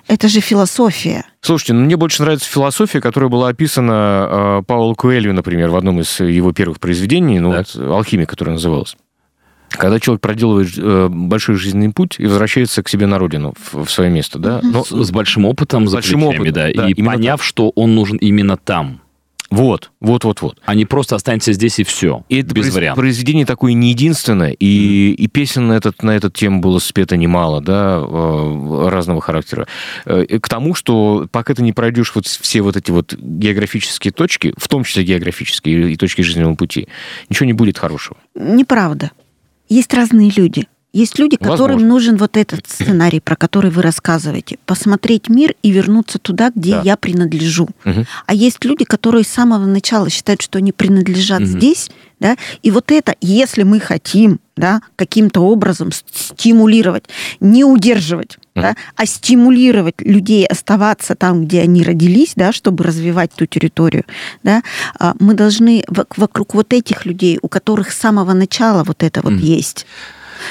это 0.09 0.29
же 0.29 0.40
философия. 0.40 1.25
Слушайте, 1.40 1.75
ну, 1.75 1.85
мне 1.85 1.97
больше 1.97 2.23
нравится 2.23 2.49
философия, 2.51 3.01
которая 3.01 3.31
была 3.31 3.49
описана 3.49 4.61
э, 4.61 4.62
Паулу 4.66 4.94
Куэлью, 4.94 5.35
например, 5.35 5.68
в 5.68 5.77
одном 5.77 6.01
из 6.01 6.18
его 6.18 6.53
первых 6.53 6.81
произведений, 6.81 7.38
ну, 7.38 7.53
вот, 7.53 7.77
«Алхимия», 7.77 8.27
которая 8.27 8.55
называлась. 8.55 8.97
Когда 9.71 10.01
человек 10.01 10.23
проделывает 10.23 10.71
э, 10.79 11.09
большой 11.11 11.57
жизненный 11.57 11.92
путь 11.92 12.16
и 12.18 12.25
возвращается 12.25 12.83
к 12.83 12.88
себе 12.88 13.07
на 13.07 13.18
родину, 13.18 13.55
в, 13.57 13.85
в 13.85 13.90
свое 13.90 14.11
место, 14.11 14.38
да? 14.38 14.61
Но, 14.62 14.83
с, 14.83 14.88
с 14.88 15.11
большим 15.11 15.44
опытом, 15.44 15.87
с 15.87 15.92
большим 15.92 16.25
опытом, 16.25 16.53
да, 16.53 16.68
да, 16.75 16.88
и 16.88 16.94
поняв, 16.94 17.38
так. 17.38 17.47
что 17.47 17.71
он 17.75 17.94
нужен 17.94 18.16
именно 18.16 18.57
там. 18.57 19.03
Вот, 19.51 19.91
вот, 20.01 20.25
вот, 20.25 20.43
вот. 20.43 20.59
Они 20.67 20.85
просто 20.85 21.17
останется 21.17 21.53
здесь 21.55 21.79
и 21.79 21.85
все. 21.85 22.25
И 22.29 22.41
это 22.41 22.55
без 22.55 22.67
произ- 22.67 22.75
вариантов. 22.75 23.03
произведение 23.03 23.47
такое 23.47 23.73
не 23.73 23.91
единственное, 23.91 24.51
и, 24.51 25.13
mm. 25.13 25.15
и 25.15 25.27
песен 25.29 25.69
на, 25.69 25.73
этот, 25.73 26.03
на 26.03 26.11
эту 26.11 26.31
тему 26.31 26.61
было 26.61 26.79
спето 26.79 27.17
немало, 27.17 27.63
да, 27.63 27.99
э, 27.99 28.89
разного 28.89 29.23
характера. 29.23 29.67
Э, 30.05 30.27
к 30.39 30.49
тому, 30.49 30.75
что 30.75 31.27
пока 31.31 31.55
ты 31.55 31.63
не 31.63 31.73
пройдешь 31.73 32.13
вот 32.15 32.27
все 32.27 32.61
вот 32.61 32.77
эти 32.77 32.91
вот 32.91 33.15
географические 33.15 34.13
точки, 34.13 34.53
в 34.59 34.69
том 34.69 34.85
числе 34.85 35.05
географические 35.05 35.93
и 35.93 35.97
точки 35.97 36.21
жизненного 36.21 36.55
пути, 36.55 36.89
ничего 37.31 37.47
не 37.47 37.55
будет 37.55 37.79
хорошего. 37.79 38.19
Неправда. 38.35 39.13
Есть 39.71 39.95
разные 39.95 40.31
люди. 40.35 40.67
Есть 40.99 41.17
люди, 41.17 41.37
которым 41.37 41.77
Возможно. 41.77 41.89
нужен 41.89 42.17
вот 42.17 42.37
этот 42.37 42.69
сценарий, 42.69 43.21
про 43.21 43.37
который 43.37 43.71
вы 43.71 43.83
рассказываете. 43.83 44.59
Посмотреть 44.67 45.29
мир 45.29 45.55
и 45.63 45.71
вернуться 45.71 46.19
туда, 46.19 46.51
где 46.53 46.73
да. 46.73 46.83
я 46.83 46.97
принадлежу. 46.97 47.69
Угу. 47.85 48.05
А 48.27 48.35
есть 48.35 48.65
люди, 48.65 48.85
которые 48.85 49.23
с 49.23 49.29
самого 49.29 49.65
начала 49.65 50.11
считают, 50.11 50.43
что 50.43 50.59
они 50.59 50.73
принадлежат 50.73 51.43
угу. 51.43 51.47
здесь, 51.47 51.89
да, 52.19 52.37
и 52.65 52.73
вот 52.73 52.91
это, 52.91 53.15
если 53.21 53.63
мы 53.63 53.79
хотим, 53.79 54.41
да, 54.57 54.83
каким-то 54.97 55.41
образом 55.43 55.93
стимулировать, 55.93 57.05
не 57.39 57.63
удерживать, 57.63 58.39
mm. 58.57 58.63
да, 58.63 58.77
а 58.97 59.07
стимулировать 59.07 59.95
людей 60.01 60.45
оставаться 60.45 61.15
там, 61.15 61.45
где 61.45 61.61
они 61.61 61.85
родились, 61.85 62.33
да, 62.35 62.51
чтобы 62.51 62.83
развивать 62.83 63.31
ту 63.33 63.47
территорию, 63.47 64.05
да, 64.43 64.63
а, 64.99 65.15
мы 65.21 65.35
должны 65.35 65.85
вокруг 65.89 66.55
вот 66.55 66.73
этих 66.73 67.07
людей, 67.07 67.39
у 67.41 67.47
которых 67.47 67.93
с 67.93 67.99
самого 67.99 68.33
начала 68.33 68.83
вот 68.83 69.05
это 69.05 69.21
вот 69.23 69.35
есть, 69.35 69.87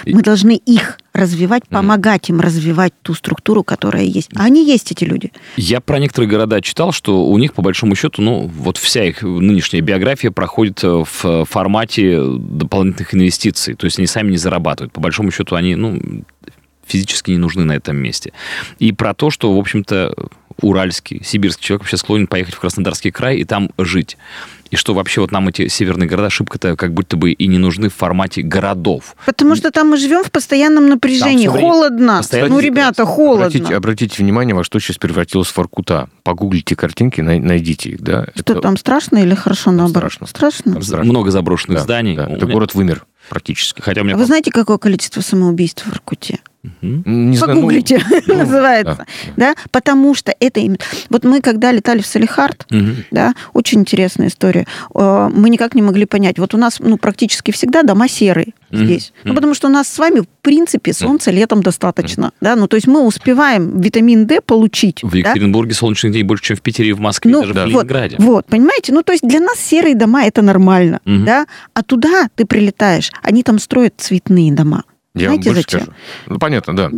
мы 0.06 0.22
должны 0.22 0.56
их 0.56 1.00
развивать, 1.14 1.68
помогать 1.68 2.30
им 2.30 2.40
развивать 2.40 2.94
ту 3.02 3.14
структуру, 3.14 3.64
которая 3.64 4.04
есть. 4.04 4.30
А 4.36 4.44
они 4.44 4.66
есть, 4.66 4.92
эти 4.92 5.04
люди. 5.04 5.32
Я 5.56 5.82
про 5.82 6.00
некоторые 6.00 6.30
города 6.30 6.62
читал, 6.62 6.92
что 6.92 7.26
у 7.26 7.38
них, 7.38 7.54
по 7.54 7.62
большому 7.62 7.96
счету, 7.96 8.22
ну, 8.22 8.48
вот 8.48 8.78
вся 8.78 9.04
их 9.04 9.22
нынешняя 9.24 9.82
биография 9.82 10.32
проходит 10.32 10.84
э, 10.84 11.04
в 11.04 11.46
формате 11.46 12.22
дополнительных 12.22 13.16
инвестиций. 13.16 13.74
То 13.74 13.86
есть 13.86 13.98
они 13.98 14.08
сами 14.08 14.32
не 14.32 14.38
зарабатывают. 14.38 14.94
По 14.94 15.02
большому 15.02 15.32
счету 15.32 15.56
они, 15.56 15.76
ну, 15.76 16.00
физически 16.86 17.32
не 17.32 17.38
нужны 17.38 17.64
на 17.64 17.74
этом 17.74 17.98
месте. 17.98 18.32
И 18.80 18.92
про 18.92 19.14
то, 19.14 19.30
что, 19.30 19.54
в 19.54 19.60
общем-то, 19.60 20.14
уральский, 20.62 21.22
сибирский 21.24 21.66
человек 21.66 21.84
вообще 21.84 21.98
склонен 21.98 22.28
поехать 22.28 22.56
в 22.56 22.60
Краснодарский 22.60 23.12
край 23.12 23.38
и 23.38 23.44
там 23.44 23.70
жить 23.78 24.18
и 24.72 24.76
что 24.76 24.94
вообще 24.94 25.22
вот 25.22 25.32
нам 25.32 25.48
эти 25.48 25.68
северные 25.68 26.08
города 26.08 26.30
шибко-то 26.30 26.76
как 26.76 26.94
будто 26.94 27.18
бы 27.18 27.32
и 27.32 27.48
не 27.48 27.58
нужны 27.58 27.90
в 27.90 27.96
формате 27.96 28.42
городов. 28.42 29.16
Потому 29.26 29.56
что 29.56 29.72
там 29.72 29.90
мы 29.90 29.98
живем 29.98 30.24
в 30.24 30.32
постоянном 30.32 30.90
напряжении. 30.90 31.48
Там 31.48 31.58
холодно. 31.58 32.18
Постоянно 32.18 32.50
ну, 32.50 32.60
ребята, 32.60 33.06
холодно. 33.06 33.46
Обратите, 33.48 33.76
обратите 33.76 34.24
внимание, 34.24 34.56
во 34.56 34.64
что 34.64 34.80
сейчас 34.80 34.98
превратилось 34.98 35.48
в 35.48 35.58
Воркута. 35.58 36.10
Погуглите 36.24 36.76
картинки, 36.76 37.22
найдите 37.22 37.92
их. 37.92 38.02
Да? 38.02 38.28
Что 38.36 38.54
Это... 38.54 38.62
там, 38.62 38.78
страшно 38.78 39.18
или 39.18 39.36
хорошо 39.36 39.72
наоборот? 39.72 40.12
Страшно. 40.12 40.28
Страшно? 40.28 40.82
страшно. 40.82 41.10
Много 41.10 41.32
заброшенных 41.32 41.80
да, 41.80 41.84
зданий. 41.84 42.16
Да. 42.16 42.28
Это 42.28 42.46
город 42.46 42.74
вымер 42.74 43.06
практически. 43.30 43.82
Хотя 43.82 44.02
у 44.02 44.04
меня... 44.04 44.16
А 44.16 44.18
вы 44.18 44.26
знаете, 44.26 44.52
какое 44.52 44.78
количество 44.78 45.22
самоубийств 45.22 45.86
в 45.86 45.92
Воркуте? 46.64 47.10
Не 47.10 47.38
Погуглите, 47.38 48.00
знаю, 48.00 48.24
ну, 48.28 48.36
называется. 48.38 49.06
Да. 49.36 49.54
да, 49.54 49.56
потому 49.72 50.16
что 50.16 50.34
это 50.40 50.60
именно... 50.60 50.80
Вот 51.10 51.24
мы, 51.24 51.42
когда 51.42 51.72
летали 51.72 52.02
в 52.02 52.06
Салихард, 52.06 52.66
угу. 52.72 53.04
да, 53.12 53.34
очень 53.54 53.82
интересная 53.82 54.28
история, 54.28 54.66
э, 54.94 55.30
мы 55.34 55.50
никак 55.50 55.76
не 55.76 55.82
могли 55.82 56.06
понять. 56.06 56.40
Вот 56.40 56.54
у 56.54 56.58
нас 56.58 56.80
ну, 56.80 56.98
практически 56.98 57.52
всегда 57.52 57.84
дома 57.84 58.08
серые 58.08 58.54
угу. 58.72 58.84
здесь. 58.84 59.14
Ну, 59.24 59.34
потому 59.34 59.54
что 59.54 59.68
у 59.68 59.72
нас 59.72 59.88
с 59.88 59.98
вами, 59.98 60.22
в 60.22 60.28
принципе, 60.42 60.94
солнца 60.94 61.32
летом 61.32 61.62
достаточно. 61.62 62.32
Да, 62.42 62.56
ну, 62.56 62.68
то 62.68 62.76
есть 62.76 62.88
мы 62.88 63.06
успеваем 63.06 63.80
витамин 63.80 64.26
D 64.26 64.42
получить. 64.42 65.04
В 65.04 65.14
Екатеринбурге 65.14 65.72
да? 65.72 65.76
солнечных 65.76 66.12
дней 66.12 66.24
больше, 66.24 66.44
чем 66.44 66.58
в 66.58 66.62
Питере 66.62 66.90
и 66.90 66.94
в 66.94 67.00
Москве, 67.00 67.32
ну, 67.32 67.42
даже 67.42 67.54
да. 67.54 67.66
в 67.66 67.68
Ленинграде. 67.68 68.16
Вот, 68.20 68.28
вот, 68.28 68.46
понимаете? 68.46 68.94
Ну, 68.94 69.04
то 69.04 69.14
есть 69.14 69.28
для 69.28 69.40
нас 69.40 69.58
серые 69.60 69.96
дома 69.96 70.26
это 70.26 70.42
нормально, 70.42 71.00
угу. 71.06 71.26
да? 71.26 71.48
А 71.74 71.84
туда 71.84 72.28
ты 72.36 72.46
прилетаешь, 72.46 73.12
они 73.22 73.44
там 73.44 73.60
строят 73.60 73.96
цветные 73.98 74.52
дома. 74.52 74.84
Я 75.18 75.28
Знаете, 75.30 75.50
вам 75.50 75.56
больше 75.56 75.62
зачем? 75.62 75.80
скажу. 75.82 75.98
Ну, 76.28 76.40
понятно, 76.40 76.76
да. 76.76 76.92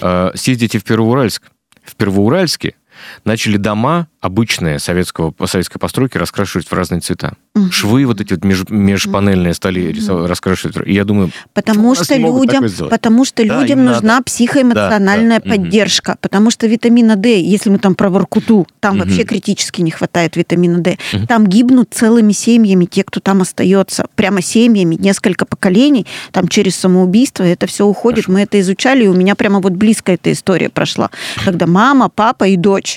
А, 0.00 0.32
съездите 0.34 0.78
в 0.78 0.84
Первоуральск. 0.84 1.42
В 1.84 1.96
Первоуральске 1.96 2.74
начали 3.24 3.56
дома 3.56 4.08
обычные 4.20 4.78
советского, 4.78 5.32
советской 5.46 5.78
постройки 5.78 6.18
раскрашивать 6.18 6.66
в 6.66 6.72
разные 6.72 7.00
цвета. 7.00 7.34
Угу. 7.54 7.70
Швы 7.70 8.06
вот 8.06 8.20
эти 8.20 8.34
вот 8.34 8.44
меж, 8.44 8.64
межпанельные 8.68 9.54
стали 9.54 9.92
угу. 9.92 10.26
раскрашивать. 10.26 10.76
И 10.86 10.92
я 10.92 11.04
думаю, 11.04 11.30
потому 11.54 11.94
что 11.94 12.16
людям, 12.16 12.64
потому 12.90 13.24
что 13.24 13.46
да, 13.46 13.60
людям 13.60 13.84
нужна 13.84 14.14
надо. 14.14 14.24
психоэмоциональная 14.24 15.40
да, 15.40 15.50
поддержка, 15.50 16.10
угу. 16.10 16.18
потому 16.22 16.50
что 16.50 16.66
витамина 16.66 17.16
D, 17.16 17.40
если 17.40 17.70
мы 17.70 17.78
там 17.78 17.94
про 17.94 18.10
Воркуту, 18.10 18.66
там 18.80 18.96
угу. 18.96 19.04
вообще 19.04 19.24
критически 19.24 19.82
не 19.82 19.90
хватает 19.90 20.36
витамина 20.36 20.78
D. 20.80 20.98
Угу. 21.12 21.26
Там 21.26 21.46
гибнут 21.46 21.94
целыми 21.94 22.32
семьями 22.32 22.86
те, 22.86 23.04
кто 23.04 23.20
там 23.20 23.42
остается, 23.42 24.06
прямо 24.16 24.42
семьями, 24.42 24.96
несколько 24.96 25.46
поколений, 25.46 26.06
там 26.32 26.48
через 26.48 26.74
самоубийство 26.74 27.44
это 27.44 27.66
все 27.66 27.86
уходит. 27.86 28.24
Хорошо. 28.24 28.32
Мы 28.32 28.42
это 28.42 28.58
изучали, 28.60 29.04
и 29.04 29.08
у 29.08 29.14
меня 29.14 29.36
прямо 29.36 29.60
вот 29.60 29.74
близко 29.74 30.12
эта 30.12 30.32
история 30.32 30.70
прошла, 30.70 31.10
когда 31.44 31.66
мама, 31.66 32.08
папа 32.08 32.48
и 32.48 32.56
дочь 32.56 32.87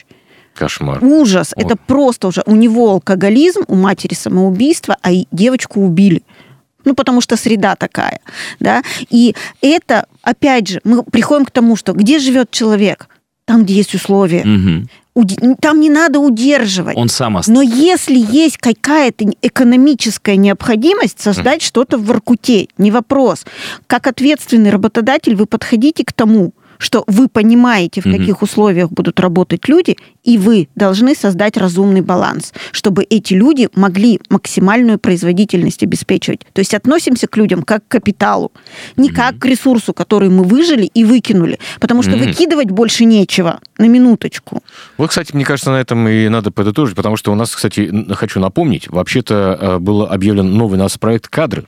Кошмар. 0.61 1.03
Ужас. 1.03 1.53
Вот. 1.55 1.65
Это 1.65 1.75
просто 1.75 2.27
уже 2.27 2.43
у 2.45 2.55
него 2.55 2.91
алкоголизм, 2.91 3.61
у 3.67 3.73
матери 3.73 4.13
самоубийство, 4.13 4.95
а 5.01 5.09
девочку 5.31 5.81
убили. 5.81 6.21
Ну, 6.85 6.93
потому 6.93 7.21
что 7.21 7.35
среда 7.35 7.75
такая, 7.75 8.19
да. 8.59 8.83
И 9.09 9.35
это, 9.61 10.05
опять 10.21 10.67
же, 10.67 10.81
мы 10.83 11.01
приходим 11.03 11.45
к 11.45 11.51
тому, 11.51 11.75
что 11.75 11.93
где 11.93 12.19
живет 12.19 12.51
человек? 12.51 13.07
Там, 13.45 13.63
где 13.63 13.73
есть 13.73 13.95
условия. 13.95 14.45
Угу. 15.15 15.55
Там 15.59 15.79
не 15.79 15.89
надо 15.89 16.19
удерживать. 16.19 16.95
Он 16.95 17.09
сам 17.09 17.37
остается. 17.37 17.51
Но 17.51 17.61
если 17.61 18.17
есть 18.17 18.57
какая-то 18.57 19.25
экономическая 19.41 20.37
необходимость 20.37 21.19
создать 21.19 21.61
что-то 21.63 21.97
в 21.97 22.05
Воркуте, 22.05 22.67
не 22.77 22.91
вопрос. 22.91 23.45
Как 23.87 24.07
ответственный 24.07 24.69
работодатель 24.69 25.35
вы 25.35 25.47
подходите 25.47 26.05
к 26.05 26.13
тому, 26.13 26.53
что 26.81 27.03
вы 27.05 27.27
понимаете, 27.27 28.01
в 28.01 28.07
угу. 28.07 28.17
каких 28.17 28.41
условиях 28.41 28.89
будут 28.89 29.19
работать 29.19 29.67
люди, 29.67 29.97
и 30.23 30.37
вы 30.37 30.67
должны 30.75 31.15
создать 31.15 31.55
разумный 31.55 32.01
баланс, 32.01 32.53
чтобы 32.71 33.03
эти 33.03 33.35
люди 33.35 33.69
могли 33.75 34.19
максимальную 34.29 34.97
производительность 34.97 35.83
обеспечивать. 35.83 36.41
То 36.53 36.59
есть 36.59 36.73
относимся 36.73 37.27
к 37.27 37.37
людям 37.37 37.61
как 37.61 37.87
к 37.87 37.91
капиталу, 37.91 38.51
не 38.97 39.09
угу. 39.09 39.15
как 39.15 39.37
к 39.37 39.45
ресурсу, 39.45 39.93
который 39.93 40.29
мы 40.29 40.43
выжили 40.43 40.85
и 40.85 41.03
выкинули, 41.03 41.59
потому 41.79 42.01
что 42.01 42.13
угу. 42.13 42.25
выкидывать 42.25 42.71
больше 42.71 43.05
нечего, 43.05 43.59
на 43.77 43.85
минуточку. 43.85 44.63
Вот, 44.97 45.09
кстати, 45.09 45.35
мне 45.35 45.45
кажется, 45.45 45.71
на 45.71 45.79
этом 45.79 46.07
и 46.07 46.29
надо 46.29 46.49
подытожить, 46.51 46.95
потому 46.95 47.15
что 47.15 47.31
у 47.31 47.35
нас, 47.35 47.55
кстати, 47.55 47.91
хочу 48.13 48.39
напомнить, 48.39 48.87
вообще-то 48.89 49.57
э, 49.59 49.79
был 49.79 50.03
объявлен 50.03 50.53
новый 50.53 50.79
у 50.79 50.81
нас 50.81 50.97
проект 50.97 51.27
«Кадры». 51.27 51.65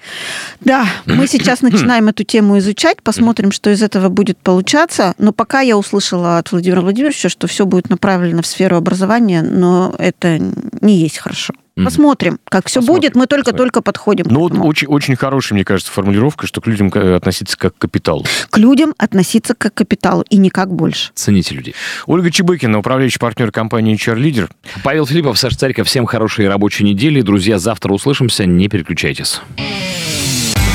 Да, 0.62 0.88
мы 1.06 1.28
сейчас 1.28 1.62
начинаем 1.62 2.08
эту 2.08 2.24
тему 2.24 2.58
изучать, 2.58 3.02
посмотрим, 3.04 3.52
что 3.52 3.70
из 3.70 3.84
этого 3.84 4.10
будет 4.10 4.38
получаться 4.38 5.03
вопроса, 5.04 5.16
но 5.18 5.32
пока 5.32 5.62
я 5.62 5.78
услышала 5.78 6.38
от 6.38 6.52
Владимира 6.52 6.82
Владимировича, 6.82 7.30
что 7.30 7.48
все 7.48 7.66
будет 7.66 7.90
направлено 7.90 8.42
в 8.42 8.48
сферу 8.48 8.78
образования, 8.78 9.42
но 9.42 9.94
это 9.98 10.40
не 10.82 10.98
есть 10.98 11.18
хорошо. 11.18 11.54
Посмотрим, 11.76 12.38
как 12.46 12.68
все 12.68 12.82
Посмотрим. 12.82 13.02
будет. 13.02 13.16
Мы 13.16 13.26
только-только 13.26 13.82
подходим. 13.82 14.28
Ну, 14.30 14.42
вот 14.42 14.54
очень, 14.60 14.88
очень 14.88 15.16
хорошая, 15.16 15.56
мне 15.56 15.66
кажется, 15.66 15.92
формулировка, 15.92 16.46
что 16.46 16.62
к 16.62 16.68
людям 16.68 16.92
относиться 16.94 17.58
как 17.58 17.76
к 17.76 17.80
капиталу. 17.80 18.26
К 18.52 18.58
людям 18.60 18.94
относиться 19.00 19.56
как 19.56 19.74
к 19.74 19.78
капиталу 19.78 20.24
и 20.30 20.38
никак 20.38 20.72
больше. 20.72 21.10
Цените 21.16 21.56
людей. 21.56 21.74
Ольга 22.06 22.30
Чебыкина, 22.30 22.78
управляющий 22.78 23.18
партнер 23.18 23.52
компании 23.52 23.96
HR 23.96 24.18
Leader. 24.18 24.52
Павел 24.84 25.08
Филиппов, 25.08 25.40
Саша 25.40 25.58
Цариков. 25.58 25.88
Всем 25.88 26.06
хорошей 26.06 26.48
рабочей 26.48 26.84
недели. 26.84 27.22
Друзья, 27.22 27.58
завтра 27.58 27.92
услышимся. 27.92 28.46
Не 28.46 28.68
переключайтесь. 28.68 29.42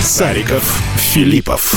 Сариков, 0.03 0.83
Филиппов. 0.97 1.77